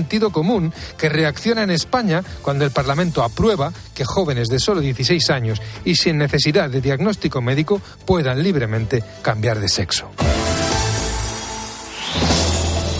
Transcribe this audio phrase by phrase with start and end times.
[0.00, 5.28] sentido común que reacciona en España cuando el Parlamento aprueba que jóvenes de solo 16
[5.28, 10.10] años y sin necesidad de diagnóstico médico puedan libremente cambiar de sexo.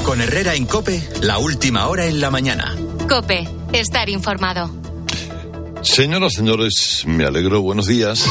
[0.05, 2.77] Con Herrera en Cope, la última hora en la mañana.
[3.09, 4.71] Cope, estar informado.
[5.81, 7.63] Señoras, señores, me alegro.
[7.63, 8.27] Buenos días.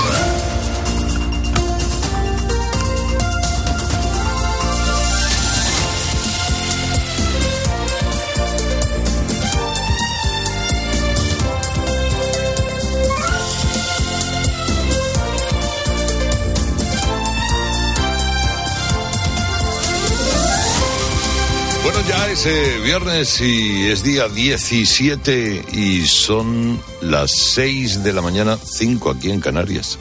[22.46, 29.42] Viernes y es día 17 y son las 6 de la mañana, 5 aquí en
[29.42, 30.00] Canarias.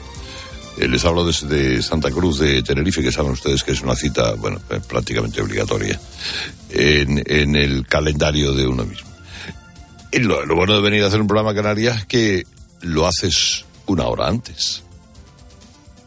[0.77, 4.35] Eh, les hablo desde Santa Cruz de Tenerife, que saben ustedes que es una cita,
[4.35, 5.99] bueno, eh, prácticamente obligatoria
[6.69, 9.09] en, el calendario de uno mismo.
[10.13, 12.47] Y lo, lo bueno de venir a hacer un programa a Canarias es que
[12.79, 14.83] lo haces una hora antes.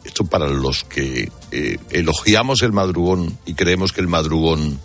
[0.02, 4.80] Esto para los que eh, elogiamos el madrugón y creemos que el madrugón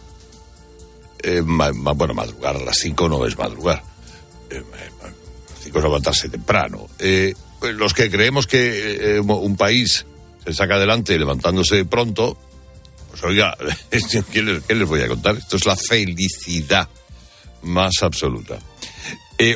[1.24, 3.84] eh, bueno, madrugar a las 5 no es madrugar.
[4.50, 4.64] Eh,
[5.04, 6.88] las 5 es levantarse temprano.
[7.00, 10.06] Eh, pues los que creemos que eh, un país
[10.46, 12.38] se saca adelante levantándose pronto,
[13.10, 13.58] pues oiga,
[14.32, 15.36] ¿qué les, qué les voy a contar?
[15.36, 16.88] Esto es la felicidad
[17.64, 18.58] más absoluta.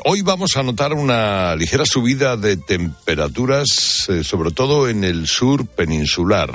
[0.05, 3.67] Hoy vamos a notar una ligera subida de temperaturas,
[4.21, 6.51] sobre todo en el sur peninsular,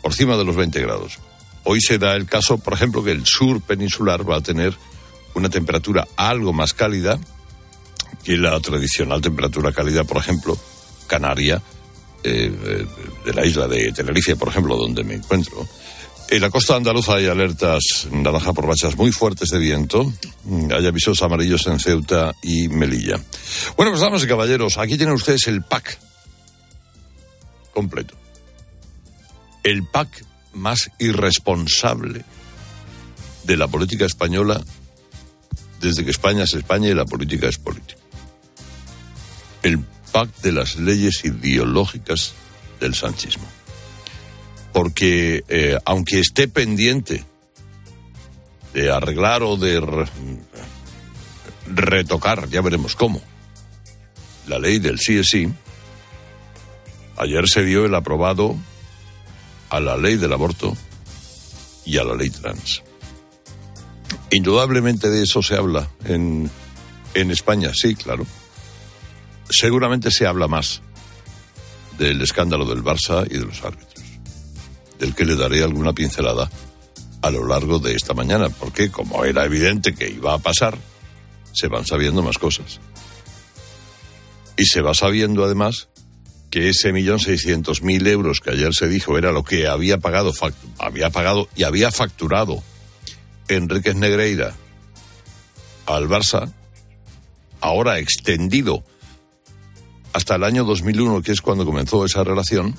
[0.00, 1.18] por encima de los 20 grados.
[1.68, 4.72] Hoy se da el caso, por ejemplo, que el sur peninsular va a tener
[5.34, 7.18] una temperatura algo más cálida
[8.22, 10.56] que la tradicional temperatura cálida, por ejemplo,
[11.08, 11.60] canaria,
[12.22, 12.86] eh, eh,
[13.24, 15.66] de la isla de Tenerife, por ejemplo, donde me encuentro.
[16.28, 20.12] En la costa andaluza hay alertas naranja por rachas muy fuertes de viento.
[20.44, 23.20] Mm, Hay avisos amarillos en Ceuta y Melilla.
[23.76, 25.98] Bueno, pues damas y caballeros, aquí tienen ustedes el pack
[27.72, 28.14] completo.
[29.62, 30.24] El pack
[30.56, 32.24] más irresponsable
[33.44, 34.62] de la política española
[35.80, 38.00] desde que España es España y la política es política.
[39.62, 39.80] El
[40.12, 42.32] pack de las leyes ideológicas
[42.80, 43.46] del sanchismo.
[44.72, 47.24] Porque eh, aunque esté pendiente
[48.74, 50.06] de arreglar o de re-
[51.66, 53.22] retocar, ya veremos cómo,
[54.46, 55.48] la ley del sí es sí,
[57.16, 58.56] ayer se dio el aprobado
[59.70, 60.76] a la ley del aborto
[61.84, 62.82] y a la ley trans.
[64.30, 66.50] Indudablemente de eso se habla en,
[67.14, 68.26] en España, sí, claro.
[69.48, 70.82] Seguramente se habla más
[71.98, 74.04] del escándalo del Barça y de los árbitros,
[74.98, 76.50] del que le daré alguna pincelada
[77.22, 80.76] a lo largo de esta mañana, porque como era evidente que iba a pasar,
[81.52, 82.80] se van sabiendo más cosas.
[84.56, 85.88] Y se va sabiendo además
[86.50, 90.32] que ese millón seiscientos mil euros que ayer se dijo era lo que había pagado,
[90.78, 92.62] había pagado y había facturado
[93.48, 94.54] Enríquez Negreira
[95.86, 96.52] al Barça,
[97.60, 98.84] ahora extendido
[100.12, 102.74] hasta el año 2001, que es cuando comenzó esa relación,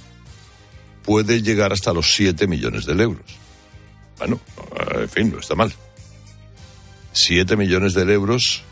[1.04, 3.26] puede llegar hasta los 7 millones de euros.
[4.18, 4.40] Bueno,
[4.96, 5.72] en fin, no está mal.
[7.14, 8.64] 7 millones de euros,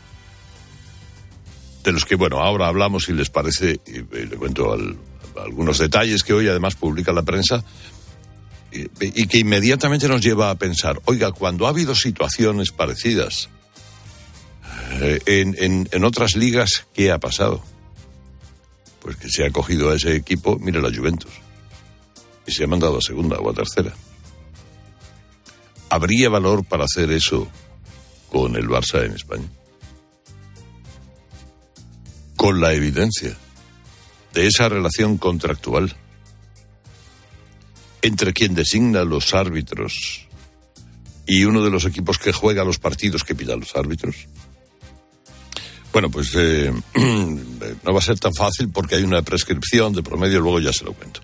[1.86, 4.96] de los que, bueno, ahora hablamos si les parece, le cuento al-
[5.42, 7.62] algunos detalles que hoy además publica la prensa,
[8.72, 13.48] y, y que inmediatamente nos lleva a pensar, oiga, cuando ha habido situaciones parecidas
[15.00, 17.62] eh, en, en- en otras ligas, ¿qué ha pasado?
[19.00, 21.30] Pues que se ha cogido a ese equipo, mire la Juventus,
[22.46, 23.92] y se ha mandado a segunda o a tercera.
[25.88, 27.46] ¿Habría valor para hacer eso
[28.28, 29.48] con el Barça en España?
[32.36, 33.36] Con la evidencia
[34.32, 35.96] de esa relación contractual
[38.02, 40.26] entre quien designa los árbitros
[41.26, 44.28] y uno de los equipos que juega los partidos que pidan los árbitros?
[45.92, 50.40] Bueno, pues eh, no va a ser tan fácil porque hay una prescripción de promedio,
[50.40, 51.20] luego ya se lo cuento.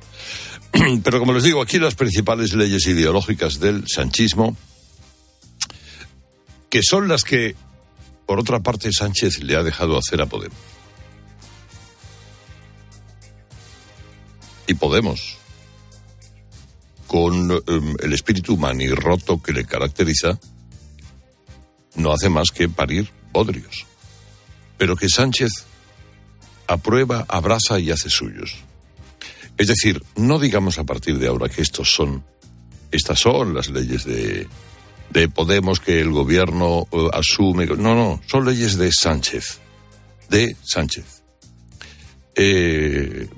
[1.05, 4.56] Pero como les digo, aquí las principales leyes ideológicas del sanchismo,
[6.70, 7.55] que son las que,
[8.26, 10.56] por otra parte, Sánchez le ha dejado hacer a Podemos.
[14.67, 15.37] Y Podemos,
[17.06, 20.38] con em, el espíritu manirroto que le caracteriza,
[21.94, 23.87] no hace más que parir podrios.
[24.79, 25.50] Pero que Sánchez
[26.67, 28.56] aprueba, abraza y hace suyos.
[29.59, 32.25] Es decir, no digamos a partir de ahora que estos son,
[32.91, 34.49] estas son las leyes de,
[35.11, 37.67] de Podemos que el gobierno eh, asume.
[37.67, 39.61] No, no, son leyes de Sánchez.
[40.31, 41.23] De Sánchez.
[42.35, 43.29] Eh,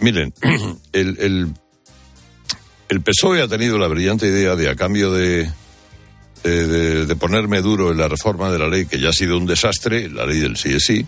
[0.00, 0.32] miren,
[0.92, 1.54] el,
[2.88, 5.50] el, PSOE ha tenido la brillante idea de, a cambio de,
[6.42, 9.46] de, de, ponerme duro en la reforma de la ley, que ya ha sido un
[9.46, 11.06] desastre, la ley del sí es sí,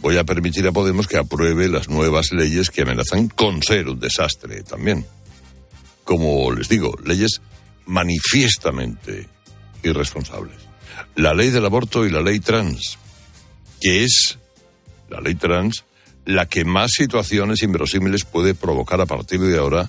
[0.00, 3.98] voy a permitir a Podemos que apruebe las nuevas leyes que amenazan con ser un
[3.98, 5.04] desastre también.
[6.04, 7.40] Como les digo, leyes
[7.86, 9.28] manifiestamente
[9.82, 10.56] irresponsables.
[11.16, 12.98] La ley del aborto y la ley trans,
[13.80, 14.38] que es
[15.08, 15.84] la ley trans
[16.26, 19.88] la que más situaciones inverosímiles puede provocar a partir de ahora,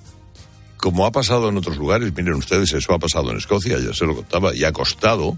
[0.77, 2.13] como ha pasado en otros lugares.
[2.15, 5.37] Miren ustedes, eso ha pasado en Escocia, ya se lo contaba, y ha costado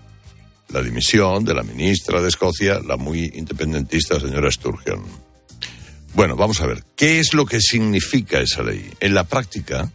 [0.68, 5.04] la dimisión de la ministra de Escocia, la muy independentista señora Sturgeon.
[6.13, 8.92] Bueno, vamos a ver, ¿qué es lo que significa esa ley?
[9.00, 9.90] En la práctica,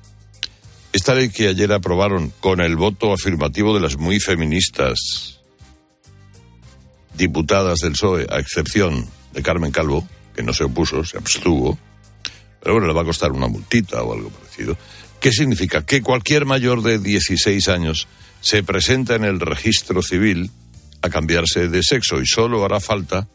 [0.92, 5.40] esta ley que ayer aprobaron con el voto afirmativo de las muy feministas
[7.14, 11.78] diputadas del PSOE, a excepción de Carmen Calvo, que no se opuso, se abstuvo,
[12.60, 14.76] pero bueno, le va a costar una multita o algo parecido.
[15.20, 15.84] ¿Qué significa?
[15.84, 18.08] Que cualquier mayor de 16 años
[18.40, 20.50] se presenta en el registro civil
[21.02, 23.28] a cambiarse de sexo y solo hará falta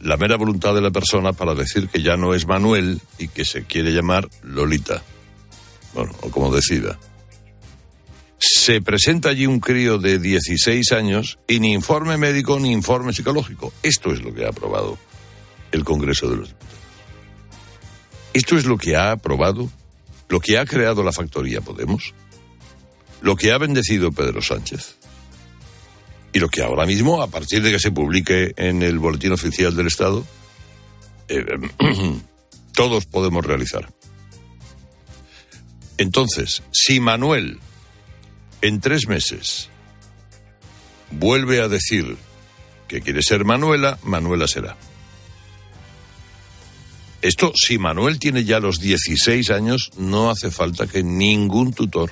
[0.00, 3.44] la mera voluntad de la persona para decir que ya no es Manuel y que
[3.44, 5.02] se quiere llamar Lolita
[5.94, 6.98] bueno, o como decida.
[8.38, 13.72] Se presenta allí un crío de 16 años y ni informe médico ni informe psicológico.
[13.82, 14.98] Esto es lo que ha aprobado
[15.72, 16.72] el Congreso de los Diputados.
[18.34, 19.70] Esto es lo que ha aprobado,
[20.28, 22.14] lo que ha creado la factoría Podemos,
[23.20, 24.96] lo que ha bendecido Pedro Sánchez
[26.32, 29.76] y lo que ahora mismo, a partir de que se publique en el Boletín Oficial
[29.76, 30.24] del Estado,
[31.28, 31.44] eh,
[32.74, 33.92] todos podemos realizar.
[35.98, 37.60] Entonces, si Manuel
[38.62, 39.68] en tres meses
[41.10, 42.16] vuelve a decir
[42.88, 44.76] que quiere ser Manuela, Manuela será.
[47.22, 52.10] Esto, si Manuel tiene ya los 16 años, no hace falta que ningún tutor,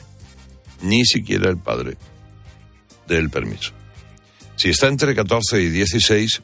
[0.83, 1.97] ni siquiera el padre,
[3.09, 3.73] dé el permiso.
[4.55, 6.43] Si está entre 14 y 16,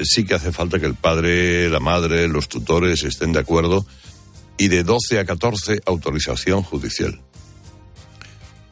[0.00, 3.86] sí que hace falta que el padre, la madre, los tutores estén de acuerdo
[4.58, 7.20] y de 12 a 14 autorización judicial.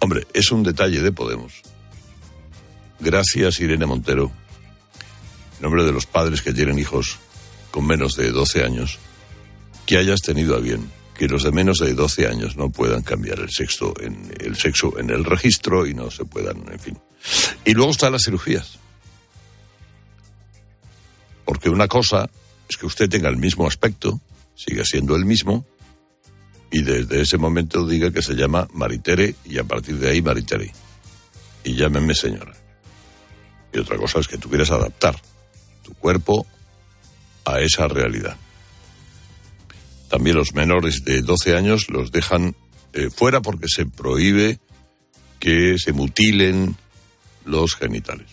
[0.00, 1.62] Hombre, es un detalle de Podemos.
[2.98, 4.32] Gracias, Irene Montero,
[5.56, 7.20] en nombre de los padres que tienen hijos
[7.74, 9.00] con menos de 12 años,
[9.84, 10.88] que hayas tenido a bien
[11.18, 14.96] que los de menos de 12 años no puedan cambiar el sexo en el sexo
[14.96, 16.98] en el registro y no se puedan, en fin.
[17.64, 18.78] Y luego están las cirugías.
[21.44, 22.30] Porque una cosa
[22.68, 24.20] es que usted tenga el mismo aspecto,
[24.54, 25.66] siga siendo el mismo,
[26.70, 30.70] y desde ese momento diga que se llama Maritere y a partir de ahí Maritere.
[31.64, 32.54] Y llámenme señora.
[33.72, 35.20] Y otra cosa es que tú quieres adaptar
[35.82, 36.46] tu cuerpo
[37.44, 38.36] a esa realidad.
[40.08, 42.54] También los menores de 12 años los dejan
[42.92, 44.58] eh, fuera porque se prohíbe
[45.40, 46.76] que se mutilen
[47.44, 48.28] los genitales.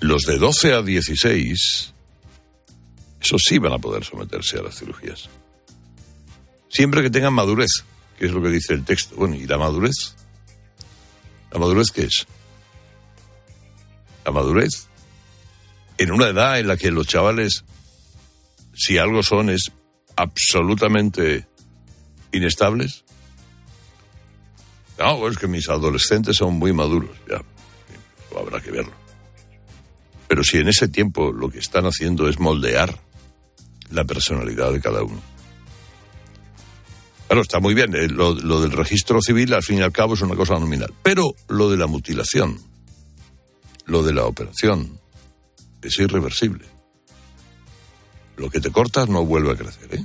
[0.00, 1.94] Los de 12 a 16,
[3.20, 5.28] esos sí van a poder someterse a las cirugías
[6.68, 7.84] siempre que tengan madurez,
[8.18, 9.16] que es lo que dice el texto.
[9.16, 10.14] Bueno, ¿y la madurez?
[11.50, 12.26] ¿La madurez qué es?
[14.24, 14.87] La madurez,
[15.98, 17.64] en una edad en la que los chavales,
[18.74, 19.72] si algo son, es
[20.16, 21.46] absolutamente
[22.32, 23.04] inestables.
[24.98, 27.40] No, es que mis adolescentes son muy maduros, ya,
[28.38, 28.92] habrá que verlo.
[30.28, 32.98] Pero si en ese tiempo lo que están haciendo es moldear
[33.90, 35.20] la personalidad de cada uno.
[37.28, 37.94] Claro, está muy bien.
[37.94, 40.92] Eh, lo, del registro civil, al fin y al cabo, es una cosa nominal.
[41.02, 42.58] Pero lo de la mutilación,
[43.84, 44.98] lo de la operación,
[45.82, 46.64] es irreversible.
[48.36, 50.04] Lo que te cortas no vuelve a crecer, ¿eh?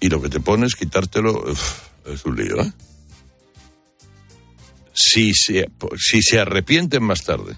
[0.00, 1.44] Y lo que te pones, quitártelo,
[2.06, 2.72] es un lío, ¿eh?
[4.92, 7.56] Si se, si se arrepienten más tarde,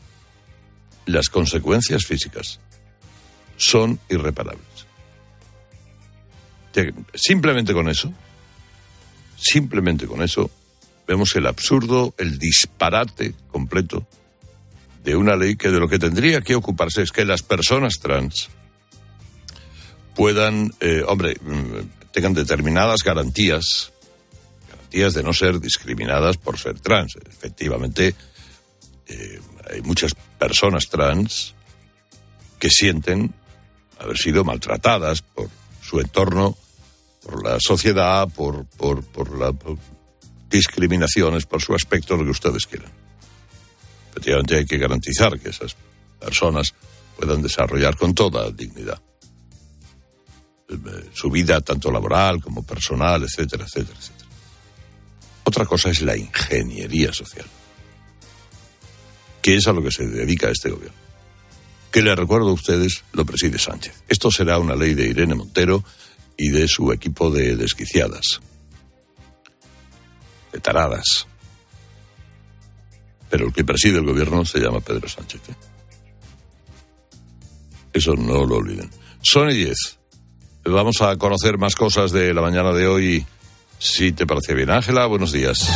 [1.06, 2.60] las consecuencias físicas
[3.56, 4.72] son irreparables
[7.14, 8.12] simplemente con eso,
[9.36, 10.50] simplemente con eso,
[11.06, 14.06] vemos el absurdo, el disparate completo
[15.04, 18.48] de una ley que de lo que tendría que ocuparse es que las personas trans
[20.14, 23.92] puedan, eh, hombre, mm, tengan determinadas garantías,
[24.68, 27.16] garantías de no ser discriminadas por ser trans.
[27.28, 28.14] Efectivamente,
[29.06, 29.40] eh,
[29.70, 31.54] hay muchas personas trans
[32.58, 33.34] que sienten
[33.98, 35.48] haber sido maltratadas por
[35.82, 36.56] su entorno,
[37.22, 39.52] por la sociedad, por, por, por, la,
[40.50, 43.01] discriminaciones por su aspecto, lo que ustedes quieran.
[44.12, 45.74] Efectivamente hay que garantizar que esas
[46.20, 46.74] personas
[47.16, 49.00] puedan desarrollar con toda dignidad
[50.68, 54.30] eh, su vida tanto laboral como personal, etcétera, etcétera, etcétera.
[55.44, 57.46] Otra cosa es la ingeniería social,
[59.40, 60.96] que es a lo que se dedica este gobierno.
[61.90, 64.04] Que le recuerdo a ustedes, lo preside Sánchez.
[64.08, 65.84] Esto será una ley de Irene Montero
[66.38, 68.40] y de su equipo de desquiciadas,
[70.52, 71.26] de taradas.
[73.32, 75.40] Pero el que preside el gobierno se llama Pedro Sánchez.
[75.48, 75.54] ¿eh?
[77.94, 78.90] Eso no lo olviden.
[79.22, 79.74] Son y 10.
[80.66, 83.24] Vamos a conocer más cosas de la mañana de hoy.
[83.78, 85.66] Si te parece bien, Ángela, buenos días.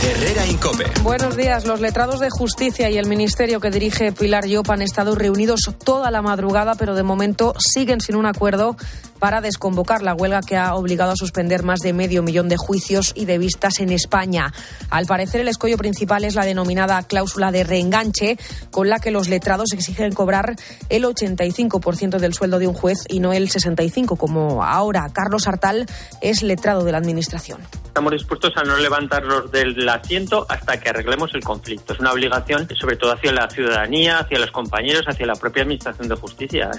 [0.00, 0.84] Herrera Incope.
[1.02, 1.66] Buenos días.
[1.66, 6.12] Los letrados de justicia y el ministerio que dirige Pilar Llop han estado reunidos toda
[6.12, 8.76] la madrugada, pero de momento siguen sin un acuerdo
[9.20, 13.12] para desconvocar la huelga que ha obligado a suspender más de medio millón de juicios
[13.14, 14.52] y de vistas en España.
[14.90, 18.38] Al parecer, el escollo principal es la denominada cláusula de reenganche,
[18.70, 20.56] con la que los letrados exigen cobrar
[20.88, 25.08] el 85% del sueldo de un juez y no el 65%, como ahora.
[25.12, 25.86] Carlos Artal
[26.20, 27.60] es letrado de la Administración.
[27.84, 31.92] Estamos dispuestos a no levantarnos del asiento hasta que arreglemos el conflicto.
[31.92, 36.08] Es una obligación, sobre todo hacia la ciudadanía, hacia los compañeros, hacia la propia Administración
[36.08, 36.70] de Justicia.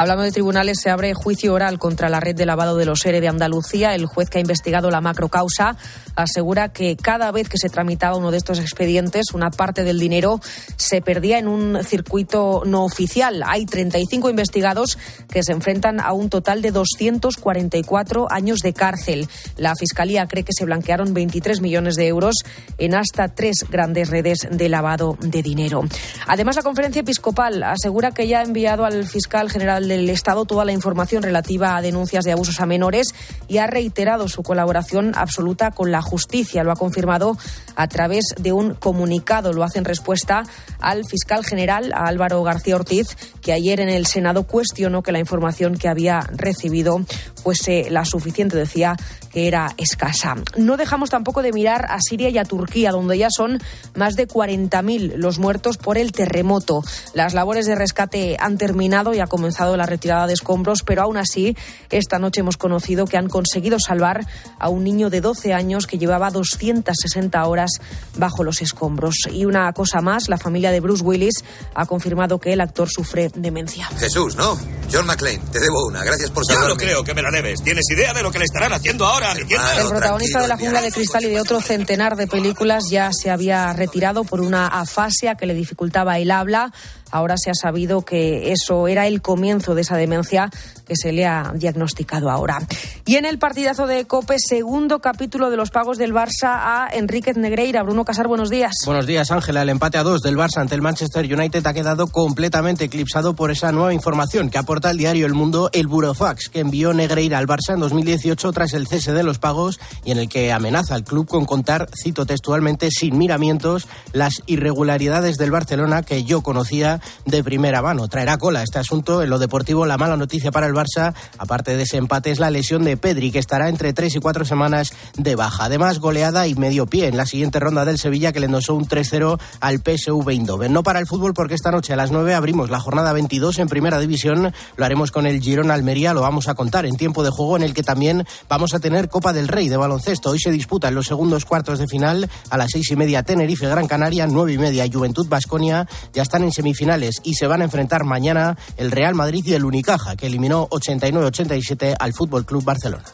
[0.00, 3.20] Hablando de tribunales, se abre juicio oral contra la red de lavado de los ERE
[3.20, 3.96] de Andalucía.
[3.96, 5.76] El juez que ha investigado la macrocausa
[6.14, 10.38] asegura que cada vez que se tramitaba uno de estos expedientes, una parte del dinero
[10.76, 13.42] se perdía en un circuito no oficial.
[13.44, 19.28] Hay 35 investigados que se enfrentan a un total de 244 años de cárcel.
[19.56, 22.36] La Fiscalía cree que se blanquearon 23 millones de euros
[22.78, 25.82] en hasta tres grandes redes de lavado de dinero.
[26.28, 30.64] Además, la conferencia episcopal asegura que ya ha enviado al fiscal general del Estado toda
[30.64, 33.08] la información relativa a denuncias de abusos a menores
[33.48, 36.64] y ha reiterado su colaboración absoluta con la justicia.
[36.64, 37.36] Lo ha confirmado
[37.76, 39.52] a través de un comunicado.
[39.52, 40.44] Lo hace en respuesta
[40.80, 45.18] al fiscal general, a Álvaro García Ortiz, que ayer en el Senado cuestionó que la
[45.18, 47.00] información que había recibido
[47.42, 48.96] fuese la suficiente, decía
[49.32, 50.36] que era escasa.
[50.56, 53.58] No dejamos tampoco de mirar a Siria y a Turquía, donde ya son
[53.94, 56.82] más de 40.000 los muertos por el terremoto.
[57.14, 61.16] Las labores de rescate han terminado y ha comenzado la retirada de escombros, pero aún
[61.16, 61.56] así,
[61.90, 64.26] esta noche hemos conocido que han conseguido salvar
[64.58, 67.70] a un niño de 12 años que llevaba 260 horas
[68.16, 69.14] bajo los escombros.
[69.30, 71.44] Y una cosa más, la familia de Bruce Willis
[71.74, 73.86] ha confirmado que el actor sufre demencia.
[73.98, 74.58] Jesús, ¿no?
[74.92, 76.02] John McClane, te debo una.
[76.02, 76.68] Gracias por salvarme.
[76.68, 77.62] Yo no creo que me la debes.
[77.62, 79.32] ¿Tienes idea de lo que le estarán haciendo ahora?
[79.32, 83.30] el protagonista de La Jungla de Cristal y de otro centenar de películas ya se
[83.30, 86.72] había retirado por una afasia que le dificultaba el habla.
[87.10, 90.50] Ahora se ha sabido que eso era el comienzo de esa demencia
[90.86, 92.58] que se le ha diagnosticado ahora.
[93.04, 97.36] Y en el partidazo de Cope, segundo capítulo de los pagos del Barça a Enríquez
[97.36, 97.82] Negreira.
[97.82, 98.72] Bruno Casar, buenos días.
[98.86, 99.62] Buenos días, Ángela.
[99.62, 103.50] El empate a dos del Barça ante el Manchester United ha quedado completamente eclipsado por
[103.50, 107.46] esa nueva información que aporta el diario El Mundo, el Burofax, que envió Negreira al
[107.46, 111.04] Barça en 2018 tras el cese de los pagos y en el que amenaza al
[111.04, 117.44] club con contar, cito textualmente, sin miramientos, las irregularidades del Barcelona que yo conocía de
[117.44, 118.08] primera mano.
[118.08, 119.22] Traerá cola este asunto.
[119.22, 122.50] En lo deportivo, la mala noticia para el Barça, aparte de ese empate, es la
[122.50, 125.64] lesión de Pedri, que estará entre tres y cuatro semanas de baja.
[125.64, 128.86] Además, goleada y medio pie en la siguiente ronda del Sevilla, que le endosó un
[128.86, 130.72] 3-0 al PSV Eindhoven.
[130.72, 133.68] No para el fútbol, porque esta noche a las 9 abrimos la jornada 22 en
[133.68, 134.52] Primera División.
[134.76, 137.62] Lo haremos con el Girón Almería, lo vamos a contar en tiempo de juego, en
[137.62, 140.30] el que también vamos a tener Copa del Rey de baloncesto.
[140.30, 143.86] Hoy se disputan los segundos cuartos de final a las seis y media Tenerife Gran
[143.86, 145.86] Canaria, nueve y media Juventud Basconia.
[146.12, 146.87] Ya están en semifinales
[147.22, 151.96] y se van a enfrentar mañana el Real Madrid y el Unicaja, que eliminó 89-87
[151.98, 153.04] al Fútbol Club Barcelona.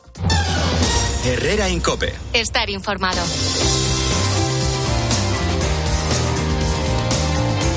[1.25, 2.14] Herrera Incope.
[2.33, 3.21] Estar informado.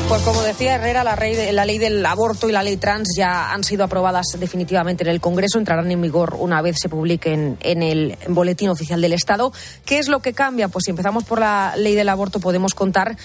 [0.07, 1.17] Pues como decía Herrera, la,
[1.51, 5.19] la, ley del aborto y la ley trans ya han sido aprobadas definitivamente en el
[5.19, 9.51] Congreso, entrarán en vigor una vez se publiquen en el Boletín Oficial del Estado.
[9.85, 10.69] ¿Qué es lo que cambia?
[10.69, 13.17] Pues si empezamos por la ley del aborto podemos contar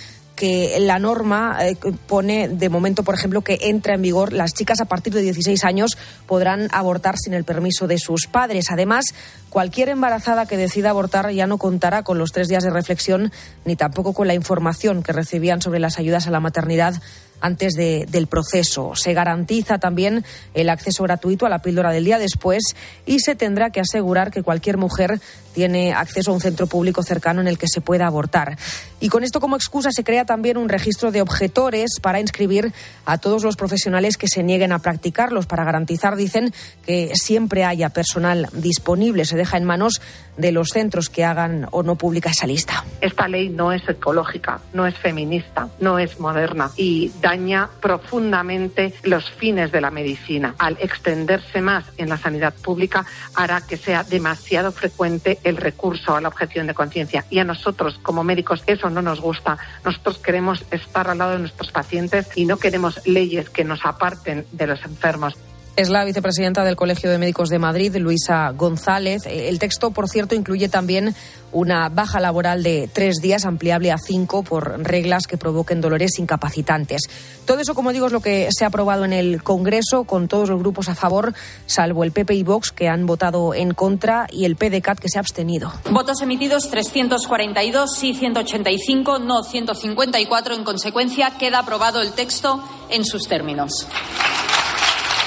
[0.42, 1.76] que la norma eh,
[2.08, 5.62] pone de momento, por ejemplo, que entra en vigor las chicas a partir de 16
[5.62, 5.96] años
[6.26, 8.72] podrán abortar sin el permiso de sus padres.
[8.72, 9.04] Además,
[9.50, 13.30] cualquier embarazada que decida abortar ya no contará con los tres días de reflexión
[13.64, 17.00] ni tampoco con la información que recibían sobre las ayudas a la maternidad
[17.42, 18.94] antes del proceso.
[18.94, 22.62] Se garantiza también el acceso gratuito a la píldora del día después
[23.04, 25.20] y se tendrá que asegurar que cualquier mujer
[25.52, 28.58] tiene acceso a un centro público cercano en el que se pueda abortar.
[29.00, 32.72] Y con esto como excusa se crea también un registro de objetores para inscribir
[33.04, 36.52] a todos los profesionales que se nieguen a practicarlos, para garantizar, dicen,
[36.86, 39.24] que siempre haya personal disponible.
[39.24, 40.00] Se deja en manos
[40.36, 42.84] de los centros que hagan o no pública esa lista.
[43.00, 49.30] Esta ley no es ecológica, no es feminista, no es moderna y daña profundamente los
[49.30, 50.54] fines de la medicina.
[50.58, 53.04] Al extenderse más en la sanidad pública
[53.34, 57.98] hará que sea demasiado frecuente el recurso a la objeción de conciencia y a nosotros
[58.02, 59.58] como médicos eso no nos gusta.
[59.84, 64.46] Nosotros queremos estar al lado de nuestros pacientes y no queremos leyes que nos aparten
[64.52, 65.34] de los enfermos.
[65.74, 69.22] Es la vicepresidenta del Colegio de Médicos de Madrid, Luisa González.
[69.26, 71.14] El texto, por cierto, incluye también
[71.52, 77.02] una baja laboral de tres días, ampliable a cinco, por reglas que provoquen dolores incapacitantes.
[77.44, 80.48] Todo eso, como digo, es lo que se ha aprobado en el Congreso, con todos
[80.48, 81.34] los grupos a favor,
[81.66, 85.18] salvo el PP y Vox, que han votado en contra, y el PDCAT, que se
[85.18, 85.72] ha abstenido.
[85.90, 90.54] Votos emitidos 342, sí 185, no 154.
[90.54, 93.86] En consecuencia, queda aprobado el texto en sus términos.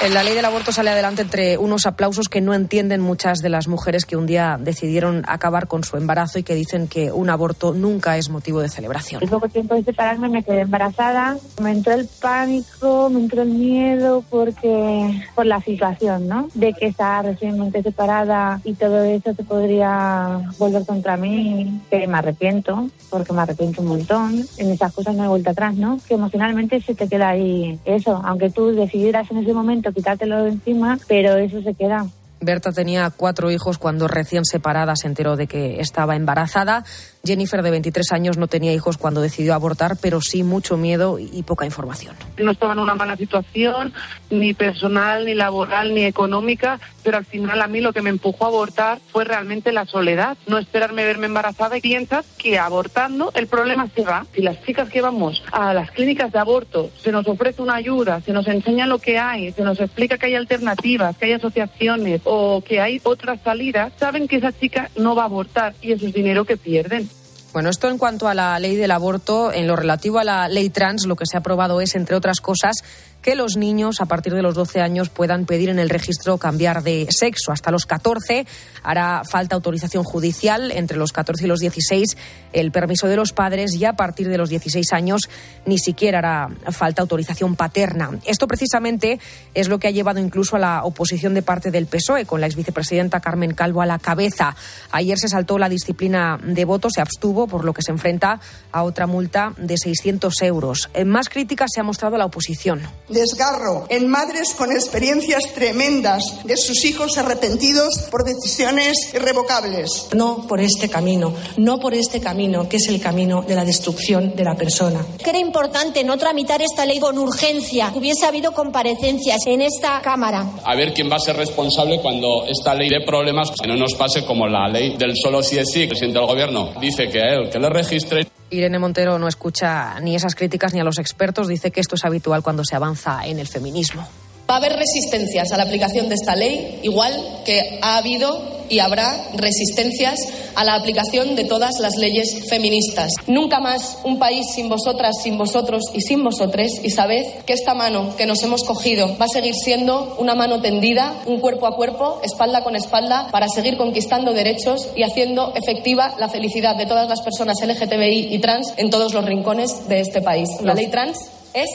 [0.01, 3.67] La ley del aborto sale adelante entre unos aplausos que no entienden muchas de las
[3.67, 7.73] mujeres que un día decidieron acabar con su embarazo y que dicen que un aborto
[7.73, 9.23] nunca es motivo de celebración.
[9.23, 13.49] En poco tiempo de separarme me quedé embarazada, me entró el pánico, me entró el
[13.49, 16.49] miedo porque por la situación, ¿no?
[16.53, 22.17] De que estaba recientemente separada y todo eso se podría volver contra mí, que me
[22.17, 24.45] arrepiento, porque me arrepiento un montón.
[24.57, 25.99] En esas cosas no hay vuelta atrás, ¿no?
[26.07, 30.51] Que emocionalmente se te queda ahí eso, aunque tú decidieras en ese momento quitártelo de
[30.51, 32.05] encima, pero eso se queda.
[32.45, 36.83] Berta tenía cuatro hijos cuando recién separada se enteró de que estaba embarazada.
[37.25, 41.41] Jennifer, de 23 años, no tenía hijos cuando decidió abortar, pero sí mucho miedo y
[41.43, 42.15] poca información.
[42.37, 43.93] No estaba en una mala situación,
[44.29, 48.45] ni personal, ni laboral, ni económica, pero al final a mí lo que me empujó
[48.45, 53.47] a abortar fue realmente la soledad, no esperarme verme embarazada y piensas que abortando el
[53.47, 54.25] problema se va.
[54.33, 58.21] Si las chicas que vamos a las clínicas de aborto se nos ofrece una ayuda,
[58.21, 62.21] se nos enseña lo que hay, se nos explica que hay alternativas, que hay asociaciones
[62.65, 66.13] que hay otras salidas, saben que esa chica no va a abortar y eso es
[66.13, 67.09] dinero que pierden.
[67.55, 70.69] Bueno, esto en cuanto a la ley del aborto, en lo relativo a la ley
[70.69, 72.83] trans, lo que se ha aprobado es, entre otras cosas,
[73.25, 76.83] que los niños a partir de los 12 años puedan pedir en el registro cambiar
[76.83, 77.51] de sexo.
[77.51, 78.45] Hasta los 14
[78.83, 82.17] hará falta autorización judicial, entre los 14 y los 16
[82.53, 85.21] el permiso de los padres y a partir de los 16 años
[85.65, 88.11] ni siquiera hará falta autorización paterna.
[88.25, 89.19] Esto precisamente
[89.55, 92.47] es lo que ha llevado incluso a la oposición de parte del PSOE, con la
[92.47, 94.55] exvicepresidenta Carmen Calvo a la cabeza.
[94.91, 98.39] Ayer se saltó la disciplina de voto, se abstuvo, por lo que se enfrenta
[98.71, 100.91] a otra multa de 600 euros.
[100.93, 102.81] En más crítica se ha mostrado la oposición
[103.15, 110.09] desgarro en madres con experiencias tremendas de sus hijos arrepentidos por decisiones irrevocables.
[110.13, 114.35] No por este camino, no por este camino que es el camino de la destrucción
[114.35, 115.03] de la persona.
[115.23, 120.01] Que era importante no tramitar esta ley con urgencia, que hubiese habido comparecencias en esta
[120.01, 120.45] Cámara.
[120.63, 123.93] A ver quién va a ser responsable cuando esta ley de problemas que no nos
[123.95, 125.83] pase como la ley del solo sí es sí.
[125.83, 128.27] El presidente del gobierno dice que a él que le registre.
[128.55, 131.47] Irene Montero no escucha ni esas críticas ni a los expertos.
[131.47, 134.07] Dice que esto es habitual cuando se avanza en el feminismo.
[134.49, 138.79] Va a haber resistencias a la aplicación de esta ley, igual que ha habido y
[138.79, 140.19] habrá resistencias
[140.55, 143.11] a la aplicación de todas las leyes feministas.
[143.27, 147.73] Nunca más un país sin vosotras, sin vosotros y sin vosotres y sabed que esta
[147.73, 151.75] mano que nos hemos cogido va a seguir siendo una mano tendida, un cuerpo a
[151.75, 157.09] cuerpo, espalda con espalda, para seguir conquistando derechos y haciendo efectiva la felicidad de todas
[157.09, 160.49] las personas LGTBI y trans en todos los rincones de este país.
[160.61, 161.17] La ley trans
[161.53, 161.69] es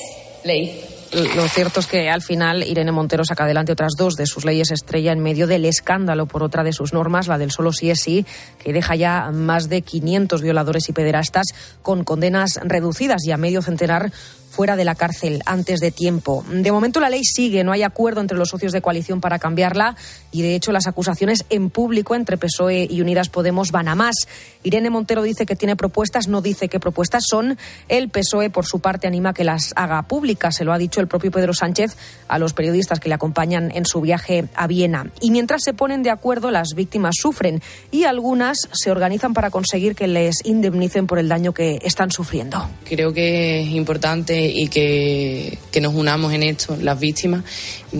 [0.44, 4.44] ley lo cierto es que al final Irene Montero saca adelante otras dos de sus
[4.44, 7.90] leyes estrella en medio del escándalo por otra de sus normas, la del solo sí
[7.90, 8.24] es sí,
[8.62, 11.48] que deja ya más de 500 violadores y pederastas
[11.82, 14.12] con condenas reducidas y a medio centenar
[14.50, 16.44] fuera de la cárcel antes de tiempo.
[16.50, 19.96] De momento la ley sigue, no hay acuerdo entre los socios de coalición para cambiarla
[20.32, 24.14] y de hecho las acusaciones en público entre PSOE y Unidas Podemos van a más.
[24.62, 27.56] Irene Montero dice que tiene propuestas, no dice qué propuestas son.
[27.88, 31.08] El PSOE por su parte anima que las haga públicas, se lo ha dicho el
[31.08, 31.96] propio Pedro Sánchez
[32.28, 35.10] a los periodistas que le acompañan en su viaje a Viena.
[35.20, 39.94] Y mientras se ponen de acuerdo, las víctimas sufren y algunas se organizan para conseguir
[39.94, 42.68] que les indemnicen por el daño que están sufriendo.
[42.84, 47.42] Creo que es importante y que, nos unamos en esto, las víctimas,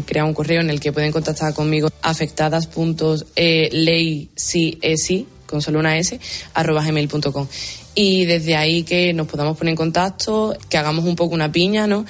[0.05, 6.21] crea un correo en el que pueden contactar conmigo afectadas.ley sí, con solo una S,
[6.55, 7.49] arroba gmail.com.
[7.95, 11.87] y desde ahí que nos podamos poner en contacto, que hagamos un poco una piña,
[11.87, 12.05] ¿no?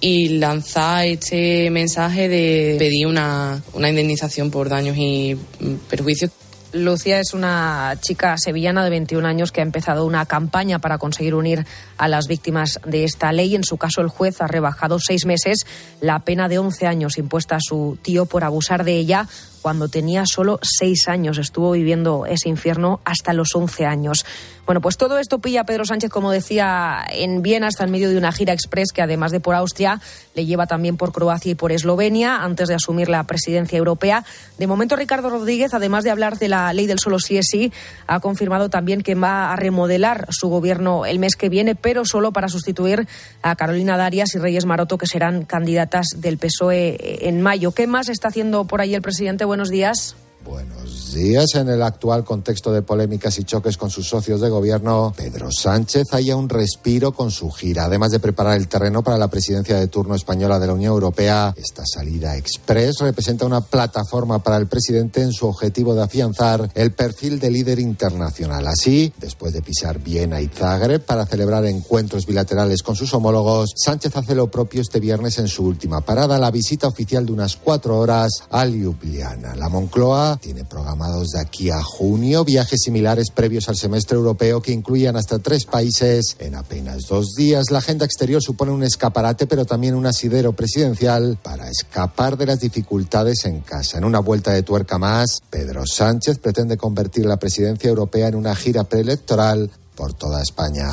[0.00, 6.30] Y lanzar este mensaje de pedir una, una indemnización por daños y mm, perjuicios.
[6.74, 11.36] Lucía es una chica sevillana de 21 años que ha empezado una campaña para conseguir
[11.36, 11.64] unir
[11.96, 13.54] a las víctimas de esta ley.
[13.54, 15.66] En su caso, el juez ha rebajado seis meses
[16.00, 19.28] la pena de 11 años impuesta a su tío por abusar de ella
[19.62, 21.38] cuando tenía solo seis años.
[21.38, 24.26] Estuvo viviendo ese infierno hasta los 11 años.
[24.66, 28.08] Bueno, pues todo esto pilla a Pedro Sánchez, como decía, en Viena, hasta en medio
[28.08, 30.00] de una gira express que además de por Austria,
[30.34, 34.24] le lleva también por Croacia y por Eslovenia antes de asumir la presidencia europea.
[34.58, 37.72] De momento, Ricardo Rodríguez, además de hablar de la ley del solo sí es sí,
[38.06, 42.32] ha confirmado también que va a remodelar su gobierno el mes que viene, pero solo
[42.32, 43.06] para sustituir
[43.42, 47.72] a Carolina Darias y Reyes Maroto, que serán candidatas del PSOE en mayo.
[47.72, 49.44] ¿Qué más está haciendo por ahí el presidente?
[49.44, 50.16] buenos días.
[50.44, 51.54] Buenos días.
[51.54, 56.12] En el actual contexto de polémicas y choques con sus socios de gobierno, Pedro Sánchez
[56.12, 57.86] haya un respiro con su gira.
[57.86, 61.54] Además de preparar el terreno para la presidencia de turno española de la Unión Europea,
[61.56, 66.92] esta salida express representa una plataforma para el presidente en su objetivo de afianzar el
[66.92, 68.66] perfil de líder internacional.
[68.66, 74.14] Así, después de pisar Viena y Zagreb para celebrar encuentros bilaterales con sus homólogos, Sánchez
[74.14, 77.98] hace lo propio este viernes en su última parada, la visita oficial de unas cuatro
[77.98, 79.56] horas a Ljubljana.
[79.56, 84.72] La Moncloa tiene programados de aquí a junio viajes similares previos al semestre europeo que
[84.72, 87.70] incluyan hasta tres países en apenas dos días.
[87.70, 92.60] La agenda exterior supone un escaparate, pero también un asidero presidencial para escapar de las
[92.60, 93.98] dificultades en casa.
[93.98, 98.54] En una vuelta de tuerca más, Pedro Sánchez pretende convertir la presidencia europea en una
[98.54, 100.90] gira preelectoral por toda España.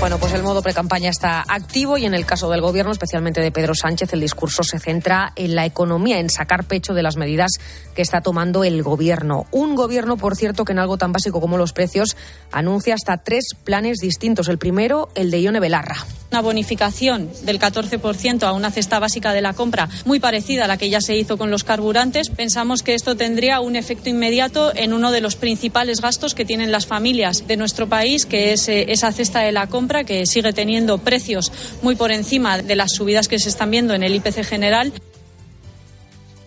[0.00, 3.50] Bueno, pues el modo precampaña está activo y en el caso del gobierno, especialmente de
[3.50, 7.50] Pedro Sánchez, el discurso se centra en la economía, en sacar pecho de las medidas
[7.96, 9.46] que está tomando el gobierno.
[9.50, 12.16] Un gobierno, por cierto, que en algo tan básico como los precios
[12.52, 14.46] anuncia hasta tres planes distintos.
[14.46, 15.96] El primero, el de Ione Belarra.
[16.30, 20.76] Una bonificación del 14% a una cesta básica de la compra muy parecida a la
[20.76, 22.28] que ya se hizo con los carburantes.
[22.28, 26.70] Pensamos que esto tendría un efecto inmediato en uno de los principales gastos que tienen
[26.70, 30.52] las familias de nuestro país, que es eh, esa cesta de la compra que sigue
[30.52, 31.50] teniendo precios
[31.82, 34.92] muy por encima de las subidas que se están viendo en el IPC general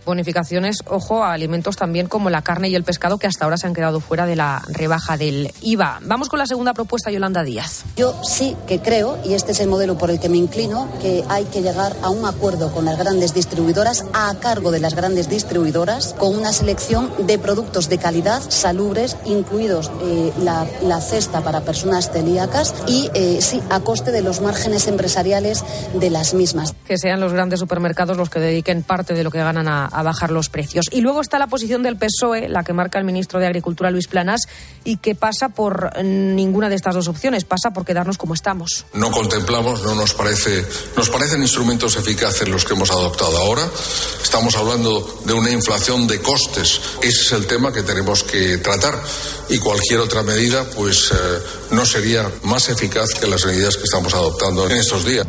[0.06, 3.68] bonificaciones, ojo, a alimentos también como la carne y el pescado que hasta ahora se
[3.68, 6.00] han quedado fuera de la rebaja del IVA.
[6.04, 7.84] Vamos con la segunda propuesta, Yolanda Díaz.
[7.96, 11.24] Yo sí que creo, y este es el modelo por el que me inclino, que
[11.30, 15.30] hay que llegar a un acuerdo con las grandes distribuidoras, a cargo de las grandes
[15.30, 22.12] distribuidoras, con una selección de productos de calidad, salubres, incluidos eh, la, cesta para personas
[22.12, 26.76] celíacas y eh, sí, a coste de los márgenes empresariales de las mismas.
[26.86, 30.04] Que sean los grandes supermercados los que dediquen parte de lo que ganan a a
[30.04, 30.88] bajar los precios.
[30.92, 34.08] Y luego está la posición del PSOE, la que marca el ministro de Agricultura Luis
[34.08, 34.42] Planas,
[34.84, 38.86] y que pasa por ninguna de estas dos opciones, pasa por quedarnos como estamos.
[38.94, 43.68] No contemplamos, no nos parece, nos parecen instrumentos eficaces los que hemos adoptado ahora.
[44.22, 46.82] Estamos hablando de una inflación de costes.
[47.02, 49.00] Ese es el tema que tenemos que tratar
[49.50, 51.16] y cualquier otra medida, pues, eh,
[51.72, 55.28] no sería más eficaz que las medidas que estamos adoptando en estos días.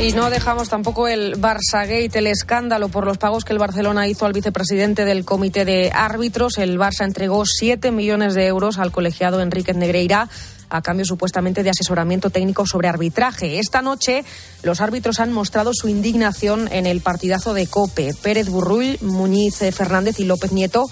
[0.00, 4.06] Y no dejamos tampoco el Barça Gate, el escándalo por los pagos que el Barcelona
[4.06, 6.56] hizo al vicepresidente del comité de árbitros.
[6.58, 10.28] El Barça entregó 7 millones de euros al colegiado Enrique Negreira
[10.70, 13.58] a cambio supuestamente de asesoramiento técnico sobre arbitraje.
[13.58, 14.24] Esta noche
[14.62, 18.14] los árbitros han mostrado su indignación en el partidazo de Cope.
[18.22, 20.86] Pérez Burrull, Muñiz Fernández y López Nieto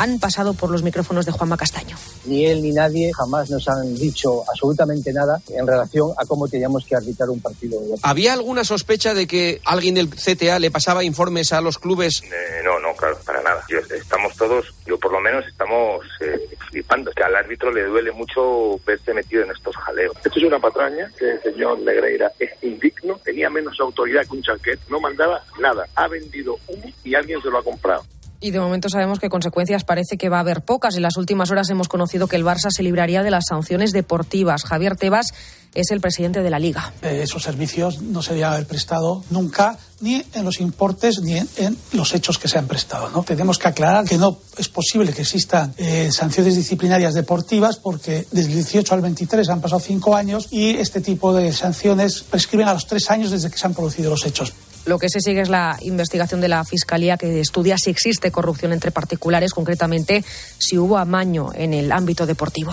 [0.00, 1.94] han pasado por los micrófonos de Juanma Castaño.
[2.24, 6.86] Ni él ni nadie jamás nos han dicho absolutamente nada en relación a cómo teníamos
[6.86, 7.78] que arbitrar un partido.
[8.02, 12.22] ¿Había alguna sospecha de que alguien del CTA le pasaba informes a los clubes?
[12.22, 13.62] Eh, no, no, claro, para nada.
[13.94, 17.10] estamos todos, yo por lo menos estamos eh, flipando.
[17.10, 20.16] Que al árbitro le duele mucho verse metido en estos jaleos.
[20.24, 24.42] Esto es una patraña que el señor Negreira es indigno, tenía menos autoridad que un
[24.42, 25.86] chanquet, no mandaba nada.
[25.94, 28.02] Ha vendido uno y alguien se lo ha comprado.
[28.42, 30.96] Y de momento sabemos que consecuencias parece que va a haber pocas.
[30.96, 34.64] En las últimas horas hemos conocido que el Barça se libraría de las sanciones deportivas.
[34.64, 35.34] Javier Tebas
[35.74, 36.92] es el presidente de la Liga.
[37.02, 41.76] Eh, esos servicios no se debían haber prestado nunca, ni en los importes, ni en,
[41.92, 43.10] los hechos que se han prestado.
[43.10, 43.22] ¿no?
[43.22, 48.48] Tenemos que aclarar que no es posible que existan eh, sanciones disciplinarias deportivas porque desde
[48.48, 52.72] el 18 al 23 han pasado cinco años y este tipo de sanciones prescriben a
[52.72, 54.54] los tres años desde que se han producido los hechos.
[54.86, 58.72] Lo que se sigue es la investigación de la Fiscalía que estudia si existe corrupción
[58.72, 60.24] entre particulares, concretamente
[60.58, 62.72] si hubo amaño en el ámbito deportivo.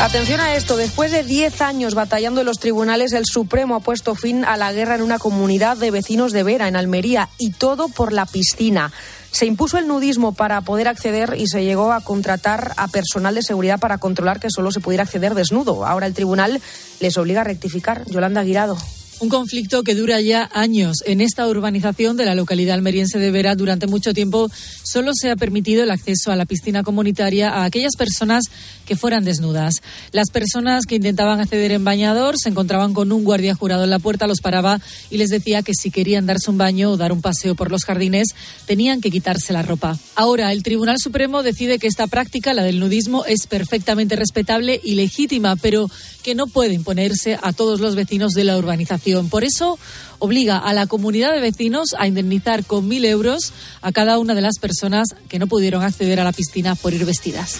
[0.00, 4.14] Atención a esto, después de 10 años batallando en los tribunales, el Supremo ha puesto
[4.14, 7.88] fin a la guerra en una comunidad de vecinos de Vera, en Almería, y todo
[7.88, 8.92] por la piscina.
[9.30, 13.42] Se impuso el nudismo para poder acceder y se llegó a contratar a personal de
[13.42, 15.86] seguridad para controlar que solo se pudiera acceder desnudo.
[15.86, 16.60] Ahora el tribunal
[17.00, 18.04] les obliga a rectificar.
[18.06, 18.76] Yolanda Guirado.
[19.18, 20.98] Un conflicto que dura ya años.
[21.06, 24.50] En esta urbanización de la localidad almeriense de Vera, durante mucho tiempo
[24.82, 28.44] solo se ha permitido el acceso a la piscina comunitaria a aquellas personas
[28.84, 29.76] que fueran desnudas.
[30.12, 33.98] Las personas que intentaban acceder en bañador se encontraban con un guardia jurado en la
[33.98, 37.22] puerta, los paraba y les decía que si querían darse un baño o dar un
[37.22, 38.28] paseo por los jardines,
[38.66, 39.98] tenían que quitarse la ropa.
[40.14, 44.94] Ahora, el Tribunal Supremo decide que esta práctica, la del nudismo, es perfectamente respetable y
[44.94, 45.90] legítima, pero
[46.26, 49.28] que no puede imponerse a todos los vecinos de la urbanización.
[49.28, 49.78] Por eso
[50.18, 54.40] obliga a la comunidad de vecinos a indemnizar con mil euros a cada una de
[54.40, 57.58] las personas que no pudieron acceder a la piscina por ir vestidas.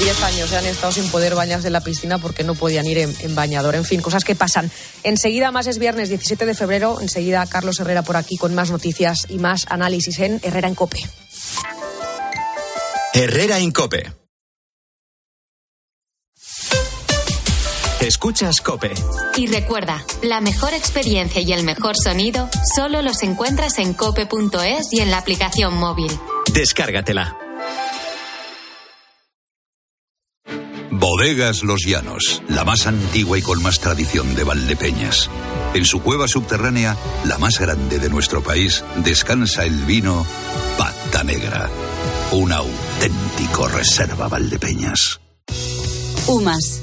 [0.00, 2.98] Diez años se han estado sin poder bañarse en la piscina porque no podían ir
[2.98, 3.76] en, en, bañador.
[3.76, 4.68] En fin, cosas que pasan.
[5.04, 7.00] Enseguida, más es viernes 17 de febrero.
[7.00, 10.98] Enseguida, Carlos Herrera por aquí con más noticias y más análisis en Herrera en Cope.
[13.14, 14.27] Herrera en Cope.
[18.08, 18.94] Escuchas Cope.
[19.36, 25.00] Y recuerda, la mejor experiencia y el mejor sonido solo los encuentras en cope.es y
[25.00, 26.10] en la aplicación móvil.
[26.54, 27.36] Descárgatela.
[30.90, 35.28] Bodegas Los Llanos, la más antigua y con más tradición de Valdepeñas.
[35.74, 40.24] En su cueva subterránea, la más grande de nuestro país, descansa el vino
[40.78, 41.68] Pata Negra,
[42.32, 45.20] un auténtico reserva Valdepeñas.
[46.26, 46.82] UMAS,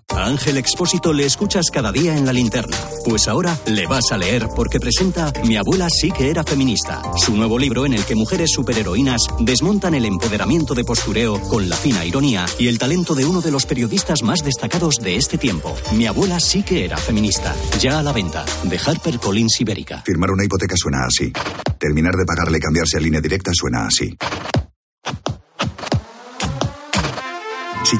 [0.15, 2.77] A Ángel Expósito le escuchas cada día en la linterna.
[3.05, 7.35] Pues ahora le vas a leer porque presenta Mi abuela sí que era feminista, su
[7.35, 12.05] nuevo libro en el que mujeres superheroínas desmontan el empoderamiento de postureo con la fina
[12.05, 15.75] ironía y el talento de uno de los periodistas más destacados de este tiempo.
[15.93, 17.55] Mi abuela sí que era feminista.
[17.79, 18.45] Ya a la venta.
[18.63, 20.03] De HarperCollins Ibérica.
[20.05, 21.31] Firmar una hipoteca suena así.
[21.79, 24.15] Terminar de pagarle y cambiarse a línea directa suena así.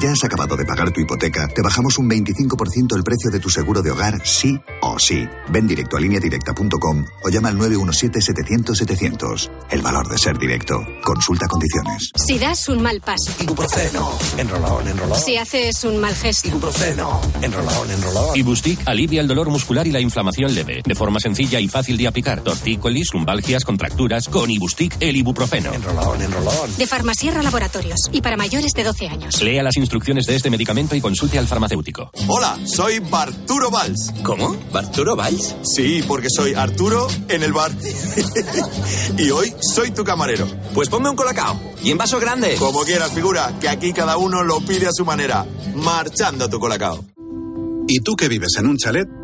[0.02, 3.38] Si ya has acabado de pagar tu hipoteca, te bajamos un 25% el precio de
[3.38, 5.28] tu seguro de hogar, sí o sí.
[5.50, 9.48] Ven directo a lineadirecta.com o llama al 917-700-700.
[9.70, 10.84] El valor de ser directo.
[11.04, 12.10] Consulta condiciones.
[12.16, 13.30] Si das un mal paso.
[13.40, 14.10] Ibuprofeno.
[14.38, 15.20] Enrolón, enrolón.
[15.20, 16.48] Si haces un mal gesto.
[16.48, 17.20] Ibuprofeno.
[17.40, 18.36] Enrolón, enrolón.
[18.36, 20.82] Ibustic alivia el dolor muscular y la inflamación leve.
[20.84, 22.40] De forma sencilla y fácil de aplicar.
[22.40, 24.26] Tortícolis, lumbalgias, contracturas.
[24.26, 25.72] Con Ibustic, el ibuprofeno.
[25.72, 26.76] Enrolón, enrolón.
[26.76, 28.10] De Farmasierra Laboratorios.
[28.10, 29.40] Y para mayores de 12 años.
[29.40, 32.10] Lea las instrucciones de este medicamento y consulte al farmacéutico.
[32.26, 34.10] Hola, soy Barturo Valls.
[34.22, 34.56] ¿Cómo?
[34.72, 35.54] ¿Barturo Valls?
[35.62, 37.70] Sí, porque soy Arturo en el bar.
[39.18, 40.48] y hoy soy tu camarero.
[40.72, 41.60] Pues ponme un colacao.
[41.84, 42.54] Y en vaso grande.
[42.58, 45.44] Como quieras, figura, que aquí cada uno lo pide a su manera.
[45.74, 47.04] Marchando tu colacao.
[47.86, 49.21] ¿Y tú que vives en un chalet?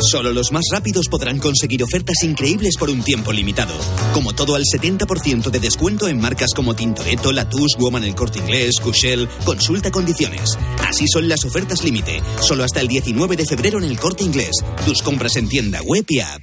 [0.00, 3.74] Solo los más rápidos podrán conseguir ofertas increíbles por un tiempo limitado.
[4.12, 8.78] Como todo al 70% de descuento en marcas como Tintoretto, Latus, Woman El Corte Inglés,
[8.80, 9.28] Cushell.
[9.44, 10.56] Consulta condiciones.
[10.86, 12.22] Así son las ofertas límite.
[12.40, 14.52] Solo hasta el 19 de febrero en El Corte Inglés.
[14.86, 16.42] Tus compras en tienda web y app.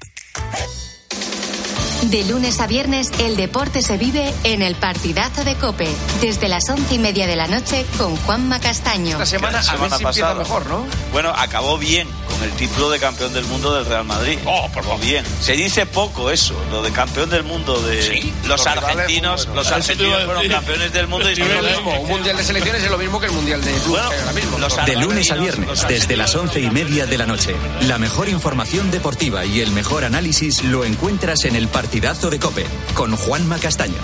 [2.04, 5.88] De lunes a viernes, el deporte se vive en el partidazo de Cope.
[6.22, 9.14] Desde las once y media de la noche con Juanma Castaño.
[9.14, 10.36] Esta semana, a si pasada.
[10.36, 10.86] mejor, ¿no?
[11.12, 12.08] Bueno, acabó bien
[12.46, 14.38] el título de campeón del mundo del Real Madrid.
[14.46, 15.26] Oh, por lo bien.
[15.42, 19.46] Se dice poco eso, lo de campeón del mundo de los argentinos.
[19.48, 22.84] bueno, Los argentinos fueron campeones del mundo y Es lo mismo, un mundial de selecciones
[22.84, 24.58] es lo mismo que el mundial de clubes Bueno, que hay ahora mismo.
[24.60, 27.56] los De lunes a viernes, desde las once y media de la noche.
[27.82, 32.66] La mejor información deportiva y el mejor análisis lo encuentras en el partidazo de Cope,
[32.94, 33.96] con Juanma Castaño.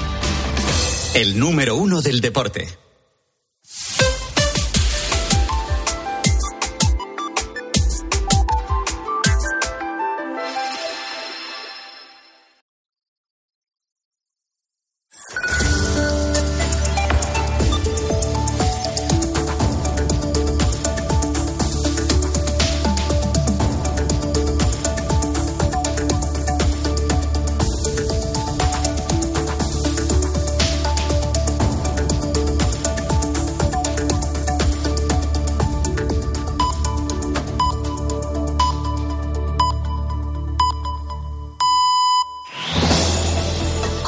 [1.13, 2.69] El número uno del deporte.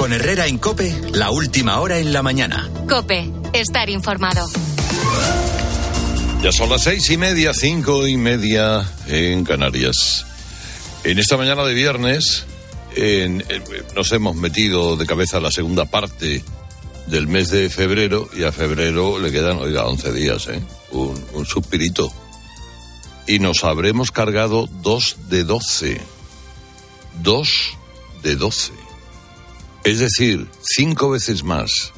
[0.04, 2.70] Con Herrera en Cope, la última hora en la mañana.
[2.90, 4.46] Cope, estar informado.
[6.42, 10.26] Ya son las seis y media, cinco y media en Canarias.
[11.06, 12.44] En esta mañana de viernes
[12.98, 13.62] en- eh,
[13.96, 16.44] nos hemos metido de cabeza a la segunda parte
[17.08, 20.62] del mes de febrero y a febrero le quedan, oiga, 11 días, ¿eh?
[20.92, 22.12] Un, un suspirito.
[23.26, 26.02] Y nos habremos cargado dos de 12.
[27.22, 27.78] Dos
[28.22, 28.83] de 12.
[29.84, 31.92] Es decir, cinco veces más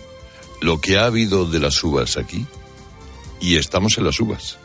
[0.62, 2.45] lo que ha habido de las uvas aquí
[3.39, 4.58] y estamos en las uvas.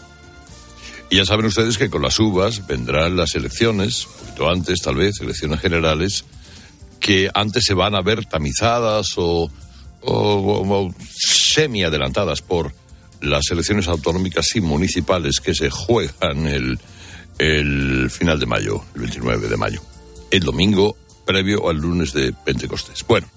[1.11, 4.95] Y ya saben ustedes que con las uvas vendrán las elecciones, un poquito antes tal
[4.95, 6.25] vez, elecciones generales,
[6.99, 9.51] que antes se van a ver tamizadas o,
[10.03, 12.73] o, o semi adelantadas por
[13.21, 16.79] las elecciones autonómicas y municipales que se juegan el,
[17.39, 19.83] el final de mayo, el 29 de mayo,
[20.31, 20.97] el domingo
[21.31, 23.05] previo al lunes de Pentecostés.
[23.07, 23.29] Bueno,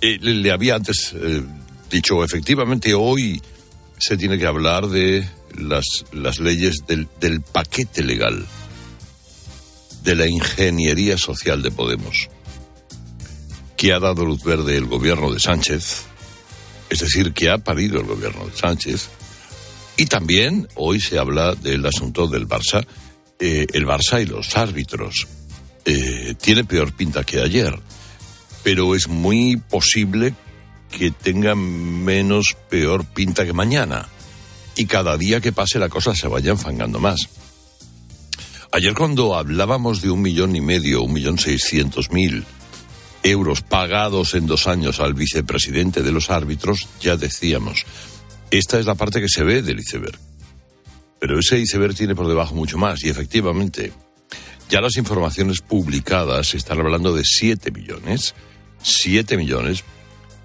[0.00, 1.40] eh, le, había antes eh,
[1.88, 3.40] dicho, efectivamente hoy
[3.96, 5.24] se tiene que hablar de
[5.56, 8.44] las, las leyes del, del paquete legal,
[10.02, 12.28] de la ingeniería social de Podemos,
[13.76, 16.02] que ha dado luz verde el gobierno de Sánchez,
[16.90, 19.10] es decir, que ha parido el gobierno de Sánchez,
[19.96, 22.84] y también hoy se habla del asunto del Barça,
[23.38, 25.28] eh, el Barça y los árbitros.
[25.84, 27.78] Eh, tiene peor pinta que ayer,
[28.62, 30.34] pero es muy posible
[30.90, 34.08] que tenga menos peor pinta que mañana.
[34.76, 37.28] Y cada día que pase la cosa se vaya enfangando más.
[38.72, 42.44] Ayer cuando hablábamos de un millón y medio, un millón seiscientos mil
[43.22, 47.84] euros pagados en dos años al vicepresidente de los árbitros, ya decíamos,
[48.50, 50.18] esta es la parte que se ve del iceberg.
[51.20, 53.92] Pero ese iceberg tiene por debajo mucho más y efectivamente,
[54.72, 58.34] ya las informaciones publicadas están hablando de 7 millones,
[58.80, 59.84] 7 millones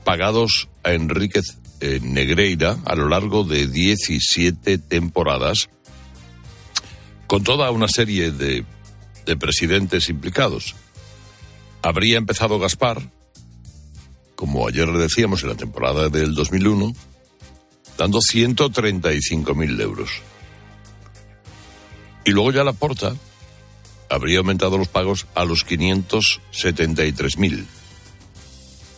[0.03, 5.69] pagados a Enríquez eh, Negreira a lo largo de 17 temporadas,
[7.25, 8.65] con toda una serie de,
[9.25, 10.75] de presidentes implicados.
[11.81, 13.09] Habría empezado Gaspar,
[14.35, 16.93] como ayer le decíamos en la temporada del 2001,
[17.97, 20.09] dando 135.000 euros.
[22.25, 23.15] Y luego ya la porta
[24.09, 27.65] habría aumentado los pagos a los 573.000.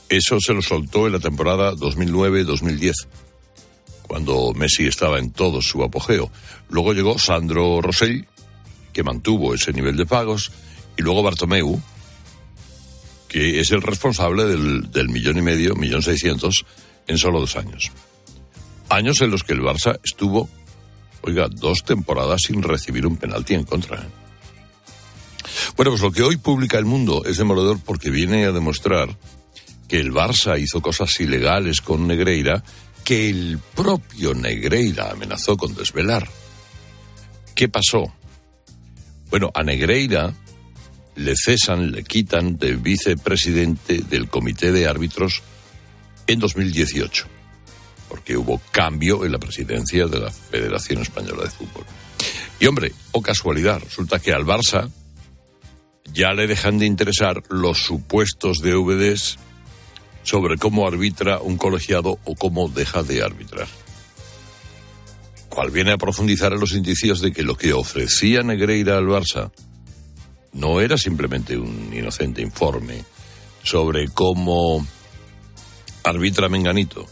[0.09, 2.93] Eso se lo soltó en la temporada 2009-2010,
[4.03, 6.31] cuando Messi estaba en todo su apogeo.
[6.69, 8.25] Luego llegó Sandro Rosell,
[8.91, 10.51] que mantuvo ese nivel de pagos,
[10.97, 11.79] y luego Bartomeu,
[13.27, 16.65] que es el responsable del, del millón y medio, millón seiscientos,
[17.07, 17.91] en solo dos años.
[18.89, 20.49] Años en los que el Barça estuvo,
[21.21, 24.07] oiga, dos temporadas sin recibir un penalti en contra.
[25.75, 29.17] Bueno, pues lo que hoy publica el mundo es demoledor porque viene a demostrar
[29.87, 32.63] que el Barça hizo cosas ilegales con Negreira
[33.03, 36.29] que el propio Negreira amenazó con desvelar.
[37.55, 38.13] ¿Qué pasó?
[39.29, 40.33] Bueno, a Negreira
[41.15, 45.41] le cesan, le quitan de vicepresidente del Comité de Árbitros
[46.27, 47.25] en 2018,
[48.07, 51.85] porque hubo cambio en la presidencia de la Federación Española de Fútbol.
[52.59, 54.89] Y hombre, o casualidad, resulta que al Barça
[56.13, 59.37] ya le dejan de interesar los supuestos DVDs
[60.23, 63.67] sobre cómo arbitra un colegiado o cómo deja de arbitrar.
[65.49, 69.51] Cual viene a profundizar en los indicios de que lo que ofrecía Negreira al Barça
[70.53, 73.03] no era simplemente un inocente informe
[73.63, 74.85] sobre cómo
[76.03, 77.07] arbitra Menganito,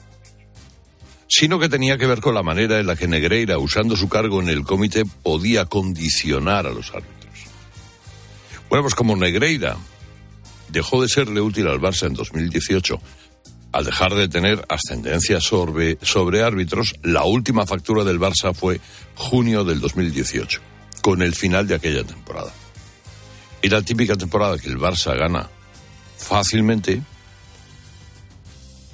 [1.27, 4.41] sino que tenía que ver con la manera en la que Negreira, usando su cargo
[4.41, 7.16] en el comité, podía condicionar a los árbitros.
[8.69, 9.77] Bueno, pues como Negreira
[10.69, 12.99] dejó de serle útil al Barça en 2018
[13.71, 15.97] al dejar de tener ascendencia sobre,
[16.43, 18.79] árbitros, la última factura del Barça fue
[19.15, 20.61] junio del 2018,
[21.01, 22.51] con el final de aquella temporada.
[23.61, 25.49] Era la típica temporada que el Barça gana
[26.17, 27.01] fácilmente,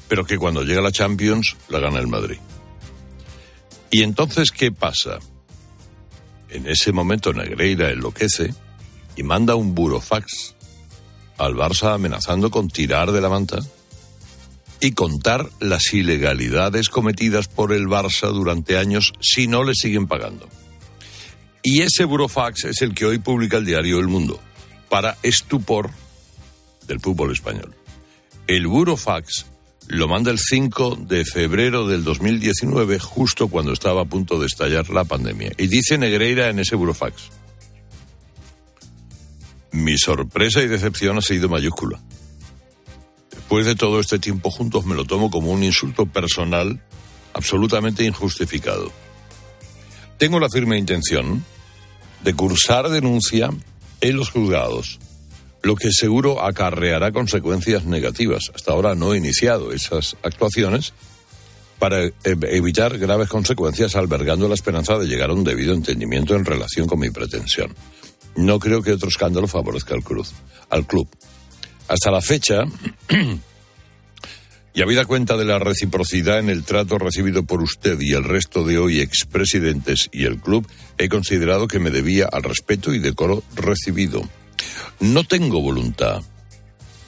[0.08, 2.40] pero que cuando llega la Champions la gana el Madrid.
[3.90, 5.20] Y entonces, ¿qué pasa?
[6.50, 8.54] En ese momento Negreira enloquece
[9.16, 10.56] y manda un burofax
[11.38, 13.60] al Barça amenazando con tirar de la manta
[14.80, 20.48] y contar las ilegalidades cometidas por el Barça durante años si no le siguen pagando.
[21.62, 24.40] Y ese burofax es el que hoy publica el diario El Mundo,
[24.90, 25.90] para estupor
[26.86, 27.74] del fútbol español.
[28.48, 29.46] El burofax
[29.88, 34.90] lo manda el 5 de febrero del 2019, justo cuando estaba a punto de estallar
[34.90, 35.54] la pandemia.
[35.58, 37.30] Y dice Negreira en ese burofax.
[39.74, 42.00] Mi sorpresa y decepción ha sido mayúscula.
[43.32, 46.82] después de todo este tiempo juntos me lo tomo como un insulto personal
[47.34, 48.92] absolutamente injustificado.
[50.18, 51.44] Tengo la firme intención
[52.24, 53.50] de cursar denuncia
[54.02, 55.00] en los juzgados,
[55.62, 58.52] lo que seguro acarreará consecuencias negativas.
[58.56, 60.94] Hasta ahora no he iniciado esas actuaciones
[61.80, 66.46] para e- evitar graves consecuencias albergando la esperanza de llegar a un debido entendimiento en
[66.46, 67.76] relación con mi pretensión.
[68.36, 70.32] No creo que otro escándalo favorezca al, cruz,
[70.70, 71.08] al club.
[71.88, 72.64] Hasta la fecha,
[74.74, 78.64] y habida cuenta de la reciprocidad en el trato recibido por usted y el resto
[78.64, 80.68] de hoy expresidentes y el club,
[80.98, 84.22] he considerado que me debía al respeto y decoro recibido.
[85.00, 86.22] No tengo voluntad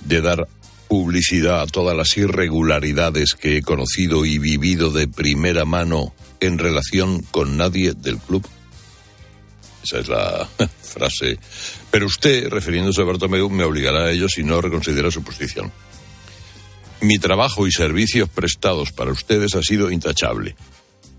[0.01, 0.47] de dar
[0.87, 7.21] publicidad a todas las irregularidades que he conocido y vivido de primera mano en relación
[7.31, 8.47] con nadie del club.
[9.85, 10.49] Esa es la
[10.81, 11.37] frase.
[11.91, 15.71] Pero usted, refiriéndose a Bartomeu, me obligará a ello si no reconsidera su posición.
[17.01, 20.55] Mi trabajo y servicios prestados para ustedes ha sido intachable.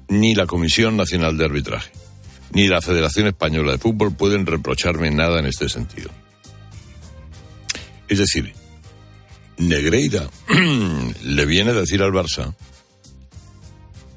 [0.09, 1.93] Ni la Comisión Nacional de Arbitraje,
[2.53, 6.11] ni la Federación Española de Fútbol pueden reprocharme nada en este sentido.
[8.09, 8.53] Es decir,
[9.59, 10.29] Negreira
[11.23, 12.55] le viene a decir al Barça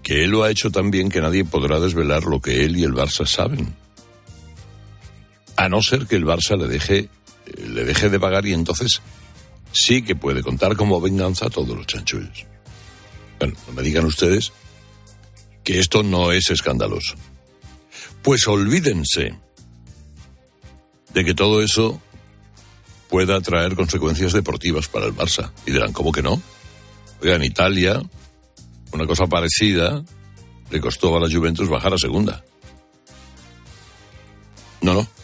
[0.04, 2.84] que él lo ha hecho tan bien que nadie podrá desvelar lo que él y
[2.84, 3.76] el Barça saben.
[5.60, 7.10] A no ser que el Barça le deje,
[7.58, 9.02] le deje de pagar y entonces
[9.74, 12.46] sí que puede contar como venganza a todos los chanchullos.
[13.38, 14.54] Bueno, no me digan ustedes
[15.66, 17.16] que esto no es escandaloso.
[18.22, 19.38] Pues olvídense
[21.14, 22.02] de que todo eso
[23.10, 25.52] pueda traer consecuencias deportivas para el Barça.
[25.66, 26.42] Y dirán, ¿cómo que no?
[27.22, 28.02] Oiga, en Italia,
[28.94, 30.06] una cosa parecida
[30.72, 32.46] le costó a la Juventus bajar a segunda.
[34.80, 35.19] No, no.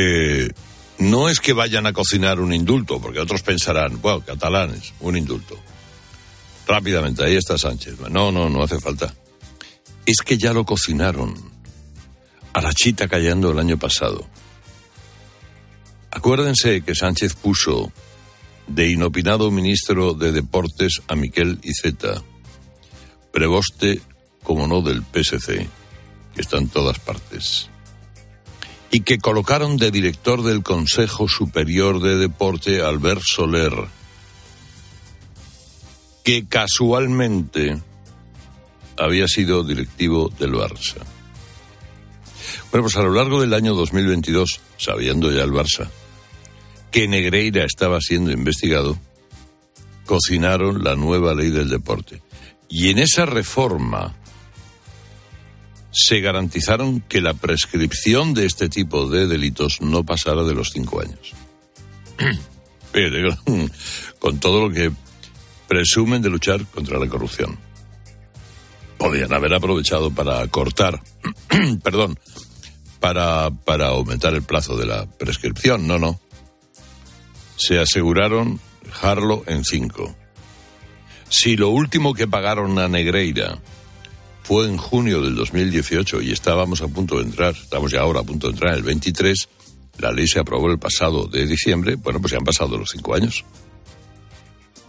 [0.00, 0.52] Eh,
[0.98, 5.58] no es que vayan a cocinar un indulto, porque otros pensarán, wow, catalanes, un indulto.
[6.68, 7.98] Rápidamente, ahí está Sánchez.
[8.08, 9.12] No, no, no hace falta.
[10.06, 11.34] Es que ya lo cocinaron.
[12.52, 14.24] A la chita callando el año pasado.
[16.12, 17.92] Acuérdense que Sánchez puso
[18.68, 22.22] de inopinado ministro de Deportes a Miquel Iceta,
[23.32, 24.00] preboste,
[24.44, 25.68] como no, del PSC,
[26.34, 27.68] que está en todas partes,
[28.90, 33.72] y que colocaron de director del Consejo Superior de Deporte Albert Soler,
[36.24, 37.78] que casualmente
[38.96, 40.96] había sido directivo del Barça.
[42.70, 45.88] Bueno, pues a lo largo del año 2022, sabiendo ya el Barça
[46.90, 48.98] que Negreira estaba siendo investigado,
[50.06, 52.22] cocinaron la nueva ley del deporte.
[52.68, 54.14] Y en esa reforma
[55.90, 61.00] se garantizaron que la prescripción de este tipo de delitos no pasara de los cinco
[61.00, 61.32] años.
[62.92, 63.36] Pero,
[64.18, 64.90] con todo lo que
[65.66, 67.58] presumen de luchar contra la corrupción.
[68.96, 71.00] Podían haber aprovechado para cortar,
[71.82, 72.18] perdón,
[73.00, 75.86] para, para aumentar el plazo de la prescripción.
[75.86, 76.20] No, no.
[77.56, 80.16] Se aseguraron dejarlo en cinco.
[81.28, 83.60] Si lo último que pagaron a Negreira
[84.48, 88.22] fue en junio del 2018 y estábamos a punto de entrar, estamos ya ahora a
[88.22, 89.46] punto de entrar en el 23,
[89.98, 93.14] la ley se aprobó el pasado de diciembre, bueno, pues ya han pasado los cinco
[93.14, 93.44] años.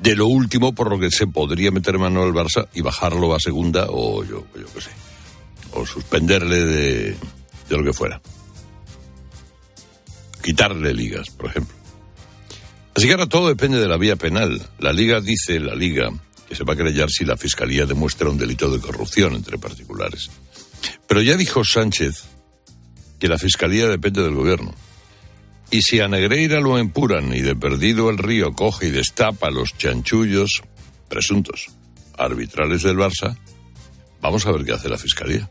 [0.02, 3.40] De lo último por lo que se podría meter mano al Barça y bajarlo a
[3.42, 4.92] segunda o yo, yo qué sé,
[5.74, 7.18] o suspenderle de,
[7.68, 8.22] de lo que fuera.
[10.42, 11.76] Quitarle ligas, por ejemplo.
[12.96, 14.66] Así que ahora todo depende de la vía penal.
[14.80, 16.12] La Liga dice, la Liga,
[16.50, 20.32] que se va a querellar si la Fiscalía demuestra un delito de corrupción entre particulares.
[21.08, 22.24] Pero ya dijo Sánchez
[23.20, 24.74] que la Fiscalía depende del Gobierno.
[25.70, 29.78] Y si a Negreira lo empuran y de perdido el río coge y destapa los
[29.78, 30.64] chanchullos
[31.08, 31.68] presuntos
[32.18, 33.38] arbitrales del Barça,
[34.20, 35.48] vamos a ver qué hace la Fiscalía.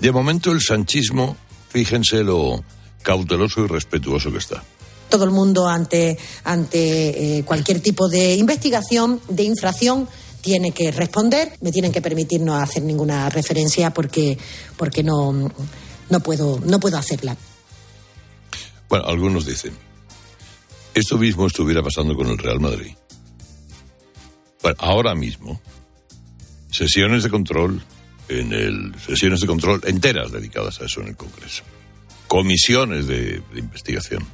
[0.00, 1.36] De momento el sanchismo,
[1.70, 2.64] fíjense lo
[3.02, 4.64] cauteloso y respetuoso que está
[5.12, 10.08] todo el mundo ante, ante eh, cualquier tipo de investigación, de infracción,
[10.40, 11.52] tiene que responder.
[11.60, 14.38] Me tienen que permitir no hacer ninguna referencia porque,
[14.78, 15.52] porque no,
[16.08, 17.36] no, puedo, no puedo hacerla.
[18.88, 19.74] Bueno, algunos dicen,
[20.94, 22.92] esto mismo estuviera pasando con el Real Madrid.
[24.62, 25.60] Bueno, ahora mismo,
[26.70, 27.84] sesiones de control
[28.30, 31.64] en el sesiones de control enteras dedicadas a eso en el Congreso.
[32.28, 34.26] Comisiones de, de investigación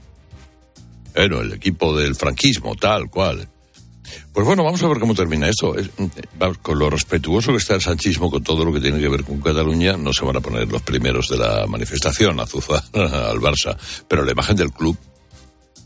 [1.15, 3.49] bueno, el equipo del franquismo, tal cual.
[4.33, 5.75] Pues bueno, vamos a ver cómo termina esto.
[6.63, 9.41] con lo respetuoso que está el sanchismo con todo lo que tiene que ver con
[9.41, 13.77] Cataluña, no se van a poner los primeros de la manifestación a azuzar al Barça.
[14.07, 14.97] Pero la imagen del club,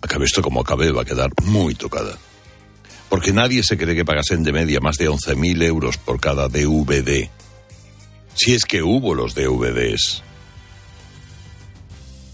[0.01, 2.17] acabe esto como acabe, va a quedar muy tocada.
[3.09, 7.29] Porque nadie se cree que pagasen de media más de 11.000 euros por cada DVD.
[8.35, 10.23] Si es que hubo los DVDs.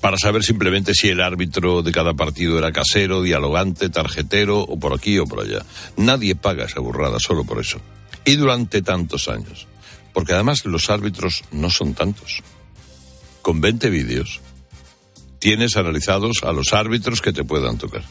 [0.00, 4.94] Para saber simplemente si el árbitro de cada partido era casero, dialogante, tarjetero o por
[4.94, 5.64] aquí o por allá.
[5.96, 7.80] Nadie paga esa burrada solo por eso.
[8.24, 9.66] Y durante tantos años.
[10.12, 12.42] Porque además los árbitros no son tantos.
[13.42, 14.40] Con 20 vídeos
[15.38, 18.04] tienes analizados a los árbitros que te puedan tocar.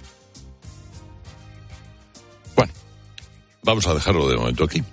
[2.55, 2.73] Bueno,
[3.63, 4.83] vamos a dejarlo de momento aquí.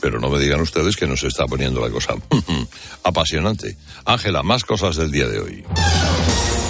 [0.00, 2.14] Pero no me digan ustedes que nos está poniendo la cosa
[3.04, 3.76] apasionante.
[4.04, 5.64] Ángela, más cosas del día de hoy.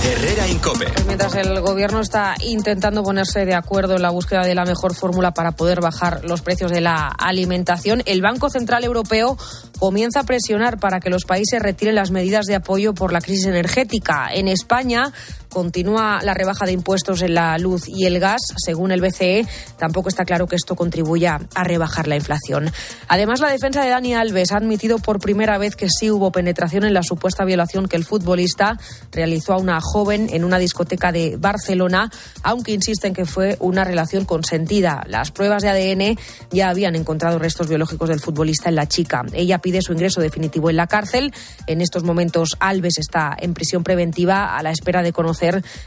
[0.03, 0.87] Herrera Incope.
[0.87, 4.95] Pues mientras el gobierno está intentando ponerse de acuerdo en la búsqueda de la mejor
[4.95, 9.37] fórmula para poder bajar los precios de la alimentación, el Banco Central Europeo
[9.78, 13.47] comienza a presionar para que los países retiren las medidas de apoyo por la crisis
[13.47, 14.31] energética.
[14.33, 15.12] En España,
[15.51, 18.40] Continúa la rebaja de impuestos en la luz y el gas.
[18.57, 19.46] Según el BCE,
[19.78, 22.70] tampoco está claro que esto contribuya a rebajar la inflación.
[23.09, 26.84] Además, la defensa de Dani Alves ha admitido por primera vez que sí hubo penetración
[26.84, 28.78] en la supuesta violación que el futbolista
[29.11, 32.12] realizó a una joven en una discoteca de Barcelona,
[32.44, 35.03] aunque insisten que fue una relación consentida.
[35.09, 36.18] Las pruebas de ADN
[36.53, 39.24] ya habían encontrado restos biológicos del futbolista en la chica.
[39.32, 41.32] Ella pide su ingreso definitivo en la cárcel.
[41.66, 45.39] En estos momentos, Alves está en prisión preventiva a la espera de conocer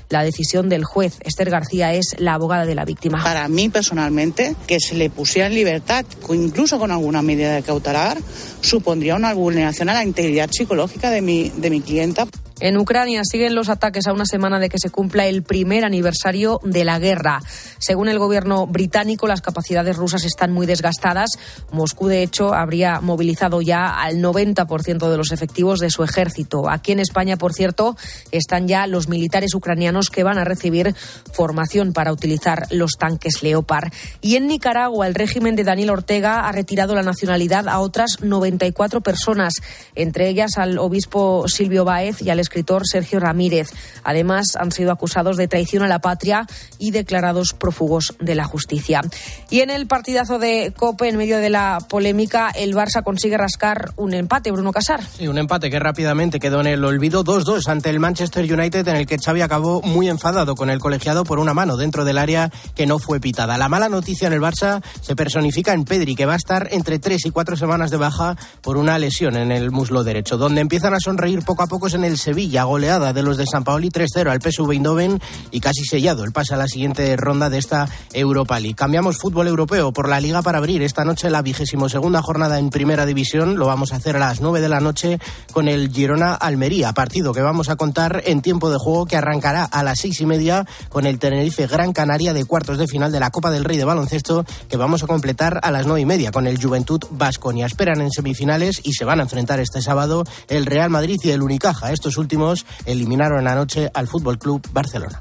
[0.10, 1.18] la decisión del juez.
[1.24, 3.24] Esther García es la abogada de la víctima.
[3.24, 8.18] Para mí personalmente, que se le pusiera en libertad, incluso con alguna medida de cautelar,
[8.62, 12.28] supondría una vulneración a la integridad psicológica de mi, de mi clienta.
[12.64, 16.62] En Ucrania siguen los ataques a una semana de que se cumpla el primer aniversario
[16.64, 17.42] de la guerra.
[17.78, 21.32] Según el gobierno británico, las capacidades rusas están muy desgastadas.
[21.74, 26.70] Moscú, de hecho, habría movilizado ya al 90% de los efectivos de su ejército.
[26.70, 27.98] Aquí en España, por cierto,
[28.32, 30.96] están ya los militares ucranianos que van a recibir
[31.34, 33.92] formación para utilizar los tanques Leopard.
[34.22, 39.02] Y en Nicaragua, el régimen de Daniel Ortega ha retirado la nacionalidad a otras 94
[39.02, 39.52] personas,
[39.96, 43.70] entre ellas al obispo Silvio Baez y al escritor Sergio Ramírez.
[44.04, 46.46] Además, han sido acusados de traición a la patria
[46.78, 49.02] y declarados prófugos de la justicia.
[49.50, 53.92] Y en el partidazo de Cope, en medio de la polémica, el Barça consigue rascar
[53.96, 55.02] un empate, Bruno Casar.
[55.04, 58.98] Sí, un empate que rápidamente quedó en el olvido 2-2 ante el Manchester United, en
[58.98, 62.52] el que Xavi acabó muy enfadado con el colegiado por una mano dentro del área
[62.76, 63.58] que no fue pitada.
[63.58, 67.00] La mala noticia en el Barça se personifica en Pedri, que va a estar entre
[67.00, 70.38] tres y cuatro semanas de baja por una lesión en el muslo derecho.
[70.38, 73.38] Donde empiezan a sonreír poco a poco es en el Sevilla Villa goleada de los
[73.38, 75.22] de San Paoli 3-0 al PSV Eindhoven
[75.52, 78.76] y casi sellado el pase a la siguiente ronda de esta Europa League.
[78.76, 82.70] Cambiamos fútbol europeo por la Liga para abrir esta noche la vigésimo segunda jornada en
[82.70, 83.58] Primera División.
[83.58, 85.20] Lo vamos a hacer a las 9 de la noche
[85.52, 89.64] con el Girona Almería, partido que vamos a contar en tiempo de juego que arrancará
[89.64, 93.20] a las seis y media con el Tenerife Gran Canaria de cuartos de final de
[93.20, 96.32] la Copa del Rey de baloncesto que vamos a completar a las nueve y media
[96.32, 97.66] con el Juventud Vasconia.
[97.66, 101.42] Esperan en semifinales y se van a enfrentar este sábado el Real Madrid y el
[101.42, 101.92] Unicaja.
[101.92, 105.20] Estos últimos eliminaron anoche al Fútbol Club Barcelona.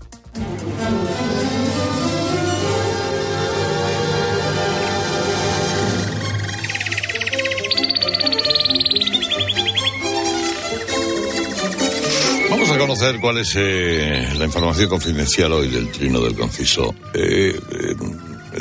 [12.49, 16.95] Vamos a conocer cuál es eh, la información confidencial hoy del trino del conciso.
[17.13, 17.59] Eh,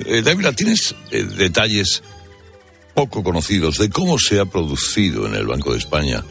[0.05, 2.01] eh, Dávila, ¿tienes eh, detalles
[2.93, 6.23] poco conocidos de cómo se ha producido en el Banco de España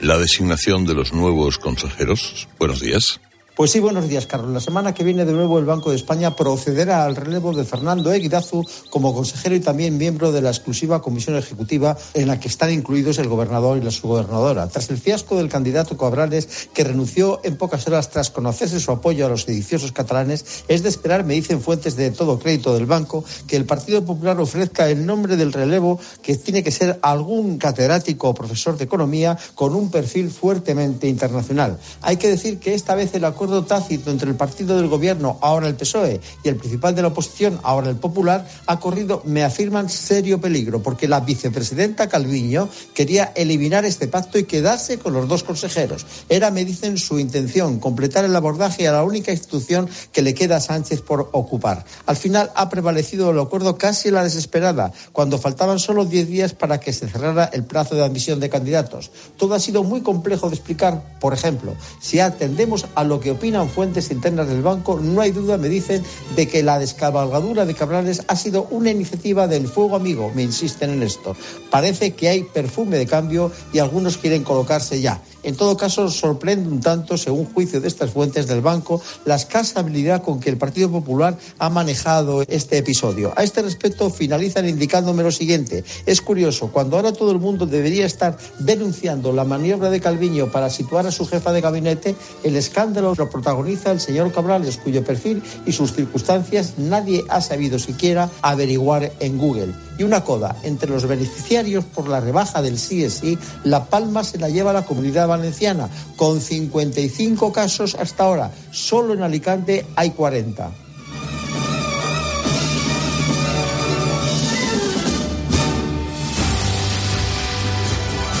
[0.00, 2.48] la designación de los nuevos consejeros.
[2.58, 3.20] Buenos días.
[3.56, 4.52] Pues sí, buenos días, Carlos.
[4.52, 8.12] La semana que viene, de nuevo, el Banco de España procederá al relevo de Fernando
[8.12, 12.70] Eguidazu como consejero y también miembro de la exclusiva comisión ejecutiva en la que están
[12.70, 14.68] incluidos el gobernador y la subgobernadora.
[14.68, 19.24] Tras el fiasco del candidato Cabrales, que renunció en pocas horas tras conocerse su apoyo
[19.24, 23.24] a los sediciosos catalanes, es de esperar, me dicen fuentes de todo crédito del banco,
[23.46, 28.28] que el Partido Popular ofrezca el nombre del relevo que tiene que ser algún catedrático
[28.28, 31.78] o profesor de economía con un perfil fuertemente internacional.
[32.02, 35.38] Hay que decir que esta vez el acuerdo acuerdo tácito entre el partido del gobierno,
[35.40, 39.44] ahora el PSOE, y el principal de la oposición, ahora el Popular, ha corrido, me
[39.44, 45.28] afirman, serio peligro, porque la vicepresidenta Calviño quería eliminar este pacto y quedarse con los
[45.28, 46.06] dos consejeros.
[46.28, 50.56] Era, me dicen, su intención, completar el abordaje a la única institución que le queda
[50.56, 51.84] a Sánchez por ocupar.
[52.06, 56.80] Al final ha prevalecido el acuerdo casi la desesperada, cuando faltaban solo diez días para
[56.80, 59.12] que se cerrara el plazo de admisión de candidatos.
[59.36, 63.68] Todo ha sido muy complejo de explicar, por ejemplo, si atendemos a lo que opinan
[63.68, 66.02] fuentes internas del banco, no hay duda, me dicen,
[66.34, 70.32] de que la descabalgadura de Cabrales ha sido una iniciativa del fuego amigo.
[70.34, 71.36] Me insisten en esto.
[71.70, 75.20] Parece que hay perfume de cambio y algunos quieren colocarse ya.
[75.42, 79.78] En todo caso, sorprende un tanto, según juicio de estas fuentes del banco, la escasa
[79.78, 83.32] habilidad con que el Partido Popular ha manejado este episodio.
[83.36, 85.84] A este respecto, finalizan indicándome lo siguiente.
[86.04, 90.68] Es curioso, cuando ahora todo el mundo debería estar denunciando la maniobra de Calviño para
[90.68, 95.42] situar a su jefa de gabinete, el escándalo lo protagoniza el señor Cabrales, cuyo perfil
[95.66, 99.74] y sus circunstancias nadie ha sabido siquiera averiguar en Google.
[99.98, 104.48] Y una coda, entre los beneficiarios por la rebaja del CSI, La Palma se la
[104.48, 108.50] lleva la comunidad valenciana, con 55 casos hasta ahora.
[108.70, 110.85] Solo en Alicante hay 40.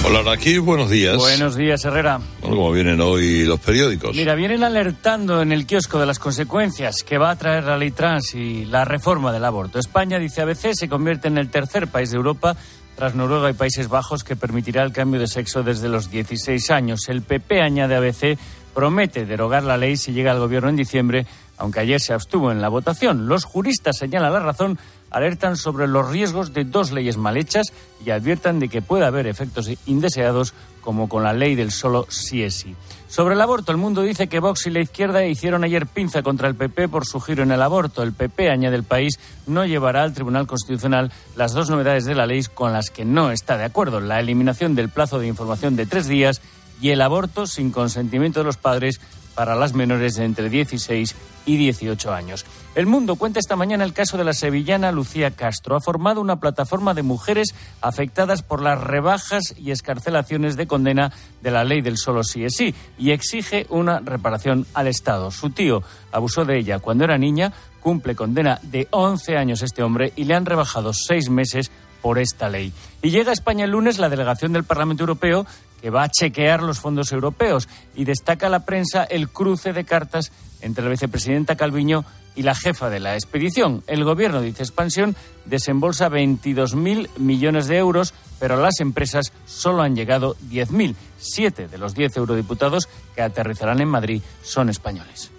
[0.08, 1.16] Hola, aquí buenos días.
[1.16, 2.20] Buenos días, Herrera.
[2.40, 4.14] Bueno, ¿Cómo vienen hoy los periódicos?
[4.14, 7.90] Mira, vienen alertando en el kiosco de las consecuencias que va a traer la ley
[7.90, 9.80] trans y la reforma del aborto.
[9.80, 12.56] España, dice ABC, se convierte en el tercer país de Europa
[12.94, 17.08] tras Noruega y Países Bajos que permitirá el cambio de sexo desde los 16 años.
[17.08, 18.38] El PP, añade ABC,
[18.76, 21.26] promete derogar la ley si llega al gobierno en diciembre,
[21.58, 23.26] aunque ayer se abstuvo en la votación.
[23.26, 24.78] Los juristas señalan la razón
[25.16, 27.72] alertan sobre los riesgos de dos leyes mal hechas
[28.04, 30.52] y adviertan de que puede haber efectos indeseados
[30.82, 32.76] como con la ley del solo sí es sí.
[33.08, 36.48] Sobre el aborto, el mundo dice que Vox y la izquierda hicieron ayer pinza contra
[36.48, 38.02] el PP por su giro en el aborto.
[38.02, 42.26] El PP, añade el país, no llevará al Tribunal Constitucional las dos novedades de la
[42.26, 45.86] ley con las que no está de acuerdo, la eliminación del plazo de información de
[45.86, 46.42] tres días
[46.80, 49.00] y el aborto sin consentimiento de los padres
[49.36, 51.14] para las menores de entre 16
[51.44, 52.44] y 18 años.
[52.74, 55.76] El Mundo cuenta esta mañana el caso de la sevillana Lucía Castro.
[55.76, 61.12] Ha formado una plataforma de mujeres afectadas por las rebajas y escarcelaciones de condena
[61.42, 65.30] de la ley del solo sí es sí y exige una reparación al Estado.
[65.30, 70.12] Su tío abusó de ella cuando era niña, cumple condena de 11 años este hombre
[70.16, 71.70] y le han rebajado seis meses
[72.02, 72.72] por esta ley.
[73.02, 75.46] Y llega a España el lunes la delegación del Parlamento Europeo
[75.80, 80.32] que va a chequear los fondos europeos y destaca la prensa el cruce de cartas
[80.60, 82.04] entre la vicepresidenta Calviño
[82.34, 83.82] y la jefa de la expedición.
[83.86, 85.16] El gobierno, dice Expansión,
[85.46, 90.94] desembolsa 22.000 millones de euros, pero las empresas solo han llegado 10.000.
[91.18, 95.32] Siete de los diez eurodiputados que aterrizarán en Madrid son españoles.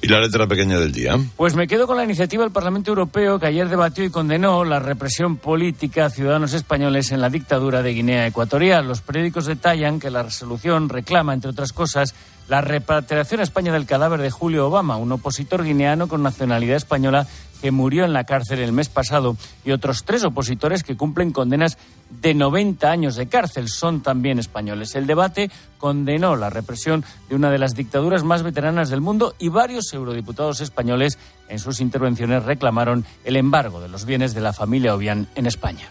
[0.00, 1.18] ¿Y la letra pequeña del día?
[1.36, 4.78] Pues me quedo con la iniciativa del Parlamento Europeo que ayer debatió y condenó la
[4.78, 8.86] represión política a ciudadanos españoles en la dictadura de Guinea Ecuatorial.
[8.86, 12.14] Los periódicos detallan que la resolución reclama, entre otras cosas,
[12.48, 17.26] la repatriación a España del cadáver de Julio Obama, un opositor guineano con nacionalidad española
[17.60, 21.78] que murió en la cárcel el mes pasado, y otros tres opositores que cumplen condenas
[22.10, 23.68] de 90 años de cárcel.
[23.68, 24.94] Son también españoles.
[24.94, 29.48] El debate condenó la represión de una de las dictaduras más veteranas del mundo y
[29.48, 34.94] varios eurodiputados españoles en sus intervenciones reclamaron el embargo de los bienes de la familia
[34.94, 35.88] Obián en España.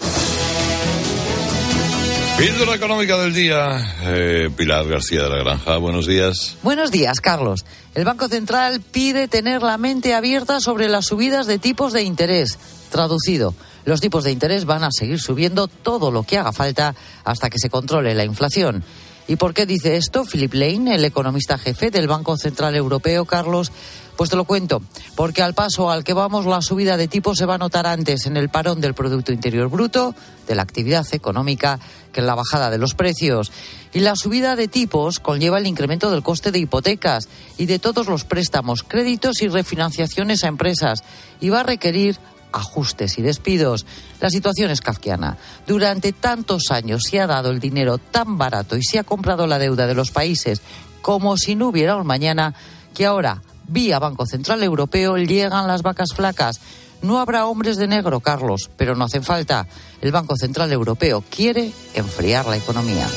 [2.38, 3.96] Píldora económica del día.
[4.04, 6.56] Eh, Pilar García de la Granja, buenos días.
[6.62, 7.66] Buenos días, Carlos.
[7.96, 12.60] El Banco Central pide tener la mente abierta sobre las subidas de tipos de interés.
[12.92, 17.50] Traducido, los tipos de interés van a seguir subiendo todo lo que haga falta hasta
[17.50, 18.84] que se controle la inflación.
[19.28, 23.72] ¿Y por qué dice esto Philip Lane, el economista jefe del Banco Central Europeo, Carlos?
[24.18, 24.82] Pues te lo cuento,
[25.16, 28.26] porque al paso al que vamos la subida de tipos se va a notar antes
[28.26, 30.16] en el parón del Producto Interior Bruto,
[30.48, 31.80] de la actividad económica,
[32.12, 33.52] que en la bajada de los precios.
[33.94, 38.08] Y la subida de tipos conlleva el incremento del coste de hipotecas y de todos
[38.08, 41.04] los préstamos, créditos y refinanciaciones a empresas
[41.40, 42.18] y va a requerir
[42.52, 43.86] ajustes y despidos.
[44.20, 45.38] La situación es kafkiana.
[45.68, 49.60] Durante tantos años se ha dado el dinero tan barato y se ha comprado la
[49.60, 50.64] deuda de los países
[51.04, 52.56] como si no hubiera un mañana
[52.96, 56.60] que ahora vía Banco Central Europeo llegan las vacas flacas.
[57.02, 59.68] No habrá hombres de negro, Carlos, pero no hacen falta.
[60.02, 63.08] El Banco Central Europeo quiere enfriar la economía.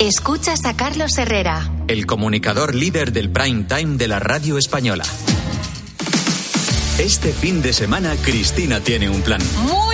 [0.00, 5.04] Escuchas a Carlos Herrera, el comunicador líder del prime time de la radio española.
[6.98, 9.40] Este fin de semana Cristina tiene un plan.
[9.66, 9.93] Muy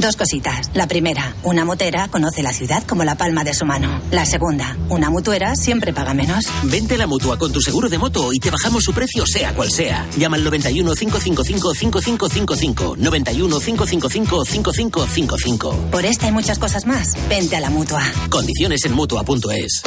[0.00, 0.70] Dos cositas.
[0.74, 4.00] La primera, una motera conoce la ciudad como la palma de su mano.
[4.12, 6.44] La segunda, una mutuera siempre paga menos.
[6.62, 9.54] Vente a la mutua con tu seguro de moto y te bajamos su precio sea
[9.54, 10.06] cual sea.
[10.16, 12.96] Llama al 91 555 5555.
[12.96, 15.90] 91 555 5555.
[15.90, 18.02] Por esta y muchas cosas más, vente a la mutua.
[18.30, 19.82] Condiciones en mutua.es.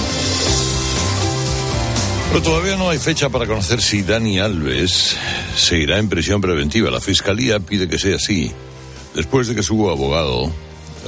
[2.32, 5.16] Pero todavía no hay fecha para conocer si Dani Alves
[5.56, 6.92] seguirá en prisión preventiva.
[6.92, 8.52] La fiscalía pide que sea así,
[9.16, 10.52] después de que su abogado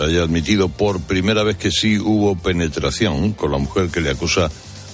[0.01, 4.49] haya admitido por primera vez que sí hubo penetración con la mujer que le acusa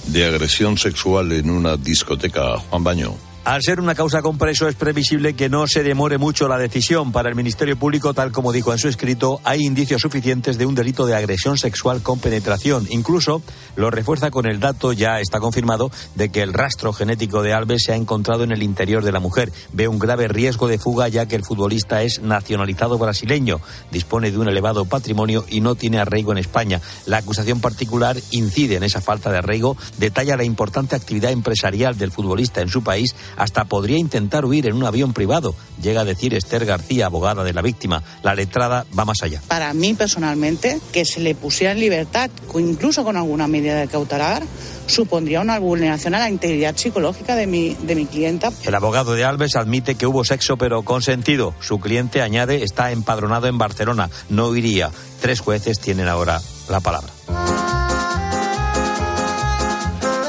[0.07, 2.57] de agresión sexual en una discoteca.
[2.57, 3.28] Juan Baño.
[3.45, 7.13] Al ser una causa con preso es previsible que no se demore mucho la decisión.
[7.13, 10.75] Para el Ministerio Público, tal como dijo en su escrito, hay indicios suficientes de un
[10.75, 12.85] delito de agresión sexual con penetración.
[12.89, 13.41] Incluso
[13.77, 17.83] lo refuerza con el dato, ya está confirmado, de que el rastro genético de Alves
[17.83, 19.51] se ha encontrado en el interior de la mujer.
[19.71, 24.37] Ve un grave riesgo de fuga ya que el futbolista es nacionalizado brasileño, dispone de
[24.37, 26.81] un elevado patrimonio y no tiene arraigo en España.
[27.05, 32.11] La acusación particular incide en esa falta de arraigo, detalla la importante actividad empresarial del
[32.11, 36.33] futbolista en su país hasta podría intentar huir en un avión privado, llega a decir
[36.33, 38.03] Esther García, abogada de la víctima.
[38.23, 39.41] La letrada va más allá.
[39.47, 44.43] Para mí personalmente, que se le pusiera en libertad, incluso con alguna medida de cautelar,
[44.87, 48.51] supondría una vulneración a la integridad psicológica de mi, de mi clienta.
[48.63, 51.53] El abogado de Alves admite que hubo sexo pero consentido.
[51.59, 54.91] Su cliente añade está empadronado en Barcelona, no iría.
[55.21, 57.09] Tres jueces tienen ahora la palabra.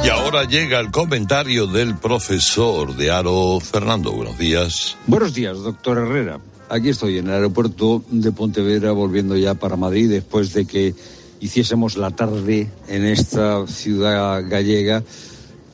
[0.03, 4.13] Y ahora llega el comentario del profesor de Aro, Fernando.
[4.13, 4.97] Buenos días.
[5.07, 6.41] Buenos días, doctor Herrera.
[6.71, 10.95] Aquí estoy en el aeropuerto de Pontevedra, volviendo ya para Madrid, después de que
[11.41, 15.03] hiciésemos la tarde en esta ciudad gallega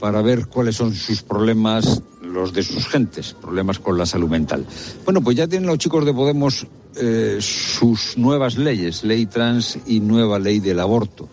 [0.01, 4.67] para ver cuáles son sus problemas, los de sus gentes, problemas con la salud mental.
[5.05, 6.67] Bueno, pues ya tienen los chicos de Podemos
[6.97, 11.29] eh, sus nuevas leyes, ley trans y nueva ley del aborto.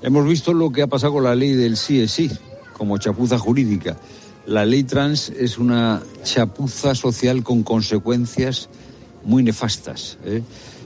[0.00, 2.30] Hemos visto lo que ha pasado con la ley del sí es sí,
[2.72, 3.96] como chapuza jurídica.
[4.46, 8.68] La ley trans es una chapuza social con consecuencias
[9.24, 10.18] muy nefastas.
[10.24, 10.42] ¿eh?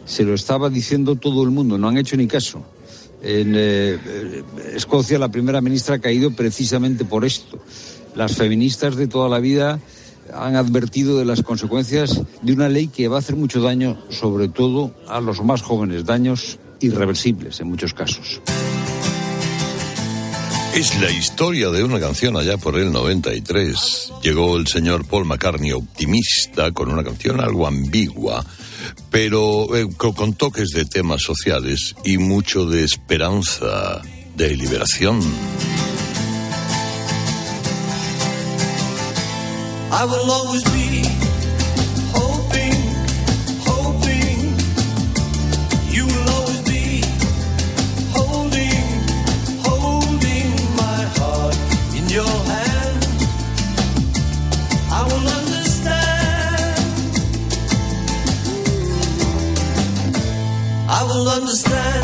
[0.06, 2.64] Se lo estaba diciendo todo el mundo, no han hecho ni caso.
[3.22, 3.98] En eh,
[4.74, 7.58] Escocia la primera ministra ha caído precisamente por esto.
[8.16, 9.78] Las feministas de toda la vida
[10.32, 14.48] han advertido de las consecuencias de una ley que va a hacer mucho daño, sobre
[14.48, 18.40] todo a los más jóvenes, daños irreversibles en muchos casos.
[20.74, 24.12] Es la historia de una canción allá por el 93.
[24.22, 28.42] Llegó el señor Paul McCartney optimista con una canción algo ambigua,
[29.10, 34.00] pero eh, con toques de temas sociales y mucho de esperanza,
[34.34, 35.20] de liberación.
[39.94, 41.21] I will always be
[61.22, 62.01] I will understand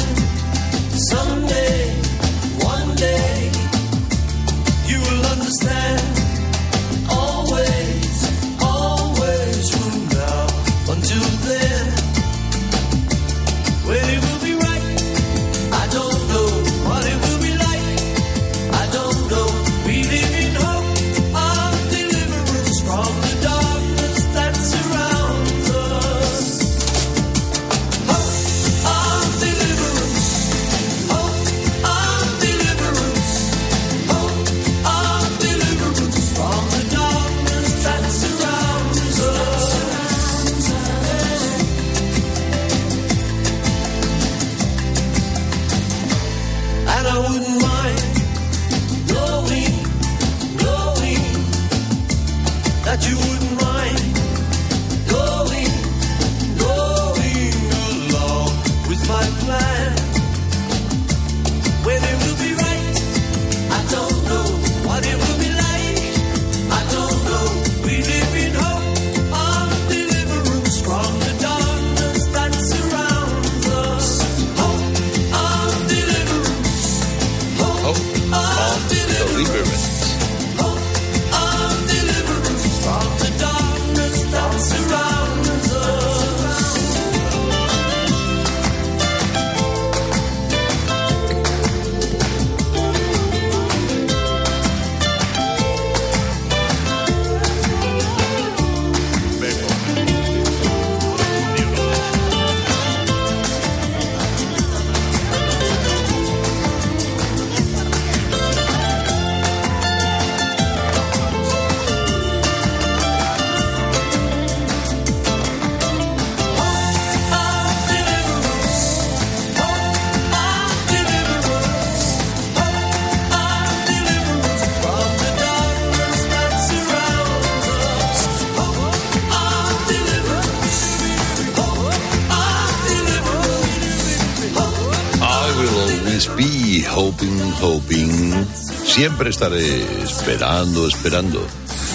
[138.98, 141.46] Siempre estaré esperando, esperando.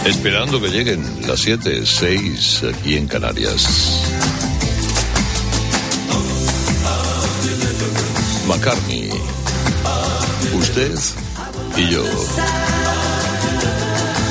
[0.05, 3.67] Esperando que lleguen las 7, 6 aquí en Canarias.
[8.47, 9.09] McCartney.
[10.57, 10.97] Usted
[11.75, 12.05] y yo.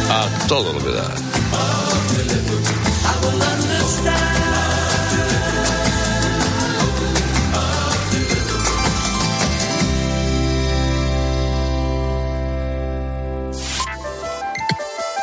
[0.09, 1.82] A todo lo que da.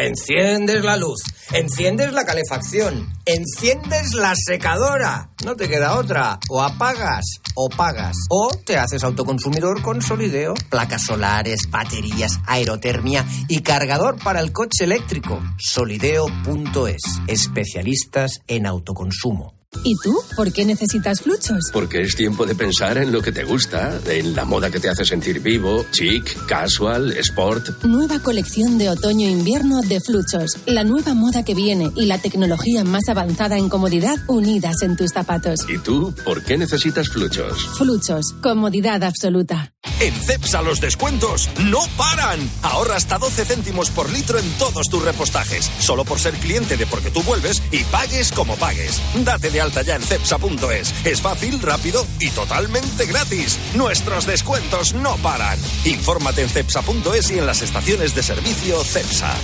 [0.00, 1.18] Enciendes la luz,
[1.52, 5.30] enciendes la calefacción, enciendes la secadora.
[5.44, 6.38] No te queda otra.
[6.48, 7.24] O apagas
[7.56, 8.14] o pagas.
[8.30, 10.54] O te haces autoconsumidor con Solideo.
[10.70, 15.42] Placas solares, baterías, aerotermia y cargador para el coche eléctrico.
[15.58, 17.02] Solideo.es.
[17.26, 19.57] Especialistas en autoconsumo.
[19.84, 20.16] ¿Y tú?
[20.36, 21.70] ¿Por qué necesitas fluchos?
[21.72, 24.88] Porque es tiempo de pensar en lo que te gusta, en la moda que te
[24.88, 27.84] hace sentir vivo, chic, casual, sport.
[27.84, 30.58] Nueva colección de otoño-invierno de Fluchos.
[30.66, 35.10] La nueva moda que viene y la tecnología más avanzada en comodidad unidas en tus
[35.12, 35.60] zapatos.
[35.68, 37.66] ¿Y tú por qué necesitas fluchos?
[37.76, 38.34] Fluchos.
[38.42, 39.72] Comodidad absoluta.
[40.00, 42.38] En CEPSA los descuentos no paran.
[42.62, 45.70] Ahorra hasta 12 céntimos por litro en todos tus repostajes.
[45.80, 49.00] Solo por ser cliente de Porque tú vuelves y pagues como pagues.
[49.24, 50.94] Date de ya en cepsa.es.
[51.04, 53.58] Es fácil, rápido y totalmente gratis.
[53.74, 55.58] Nuestros descuentos no paran.
[55.84, 59.34] Infórmate en cepsa.es y en las estaciones de servicio CEPSA.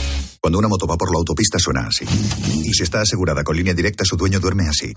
[0.40, 2.04] Cuando una moto va por la autopista suena así.
[2.64, 4.92] Y si está asegurada con línea directa, su dueño duerme así.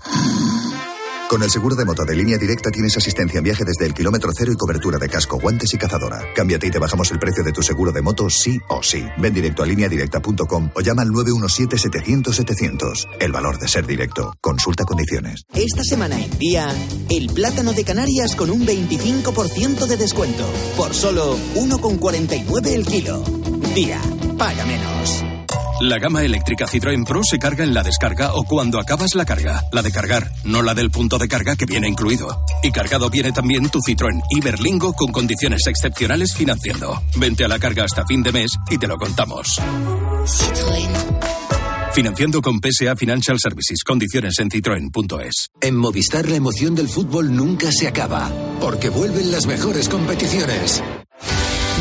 [1.28, 4.30] Con el seguro de moto de línea directa tienes asistencia en viaje desde el kilómetro
[4.34, 6.22] cero y cobertura de casco, guantes y cazadora.
[6.34, 9.04] Cámbiate y te bajamos el precio de tu seguro de moto sí o sí.
[9.18, 13.08] Ven directo a lineadirecta.com o llama al 917-700-700.
[13.20, 14.32] El valor de ser directo.
[14.40, 15.42] Consulta condiciones.
[15.52, 16.74] Esta semana en día,
[17.10, 20.50] el plátano de Canarias con un 25% de descuento.
[20.78, 23.22] Por solo 1,49 el kilo.
[23.74, 24.00] Día,
[24.38, 25.37] paga menos.
[25.80, 29.62] La gama eléctrica Citroën Pro se carga en la descarga o cuando acabas la carga.
[29.70, 32.44] La de cargar, no la del punto de carga que viene incluido.
[32.64, 37.00] Y cargado viene también tu Citroën Iberlingo con condiciones excepcionales financiando.
[37.14, 39.60] Vente a la carga hasta fin de mes y te lo contamos.
[41.92, 43.84] Financiando con PSA Financial Services.
[43.84, 45.46] Condiciones en citroen.es.
[45.60, 48.28] En Movistar la emoción del fútbol nunca se acaba,
[48.60, 50.82] porque vuelven las mejores competiciones.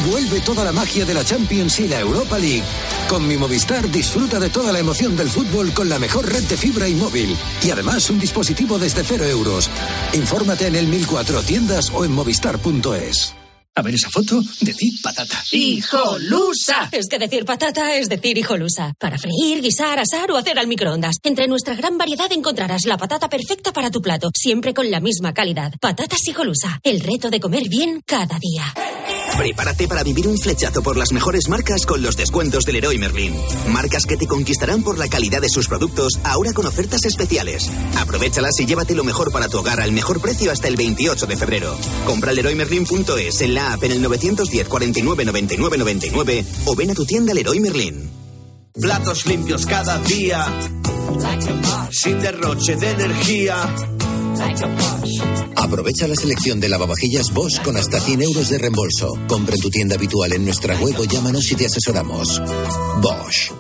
[0.10, 2.64] Vuelve toda la magia de la Champions y la Europa League.
[3.10, 6.58] Con mi Movistar disfruta de toda la emoción del fútbol con la mejor red de
[6.58, 7.38] fibra y móvil.
[7.64, 9.70] Y además un dispositivo desde cero euros.
[10.14, 13.34] Infórmate en el 1004 tiendas o en movistar.es.
[13.76, 15.42] A ver esa foto, decid patata.
[15.52, 16.90] ¡Hijolusa!
[16.92, 18.94] Es que decir patata es decir hijolusa.
[19.00, 21.18] Para freír, guisar, asar o hacer al microondas.
[21.24, 25.34] Entre nuestra gran variedad encontrarás la patata perfecta para tu plato, siempre con la misma
[25.34, 25.74] calidad.
[25.80, 26.80] Patatas hijolusa.
[26.84, 28.74] El reto de comer bien cada día.
[29.38, 33.36] Prepárate para vivir un flechazo por las mejores marcas con los descuentos del Leroy Merlin.
[33.68, 37.70] Marcas que te conquistarán por la calidad de sus productos, ahora con ofertas especiales.
[37.98, 41.38] Aprovechalas y llévate lo mejor para tu hogar al mejor precio hasta el 28 de
[41.38, 41.78] febrero.
[42.06, 47.06] Compra leroymerlin.es en la app en el 910 49 99 99 o ven a tu
[47.06, 48.10] tienda Leroy Merlin.
[48.74, 50.46] Platos limpios cada día.
[51.92, 53.97] Sin derroche de energía.
[55.56, 59.18] Aprovecha la selección de lavavajillas Bosch con hasta 100 euros de reembolso.
[59.28, 62.42] Compra en tu tienda habitual en nuestra web o llámanos y te asesoramos.
[63.02, 63.52] Bosch.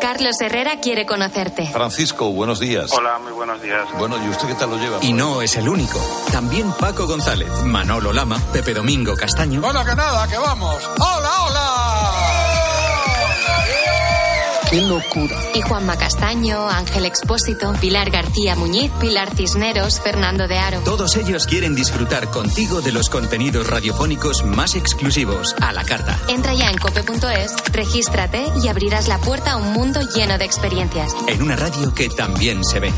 [0.00, 1.66] Carlos Herrera quiere conocerte.
[1.72, 2.92] Francisco, buenos días.
[2.92, 3.88] Hola, muy buenos días.
[3.98, 4.98] Bueno, ¿y usted qué tal lo lleva?
[5.02, 5.98] Y no es el único.
[6.30, 9.62] También Paco González, Manolo Lama, Pepe Domingo Castaño.
[9.62, 10.76] Bueno, que nada, que vamos.
[10.98, 11.93] ¡Hola, hola!
[14.70, 15.36] ¡Qué locura!
[15.54, 20.80] Y Juanma Castaño, Ángel Expósito, Pilar García Muñiz, Pilar Cisneros, Fernando de Aro.
[20.80, 26.18] Todos ellos quieren disfrutar contigo de los contenidos radiofónicos más exclusivos a la carta.
[26.28, 31.14] Entra ya en cope.es, regístrate y abrirás la puerta a un mundo lleno de experiencias.
[31.28, 32.92] En una radio que también se ve.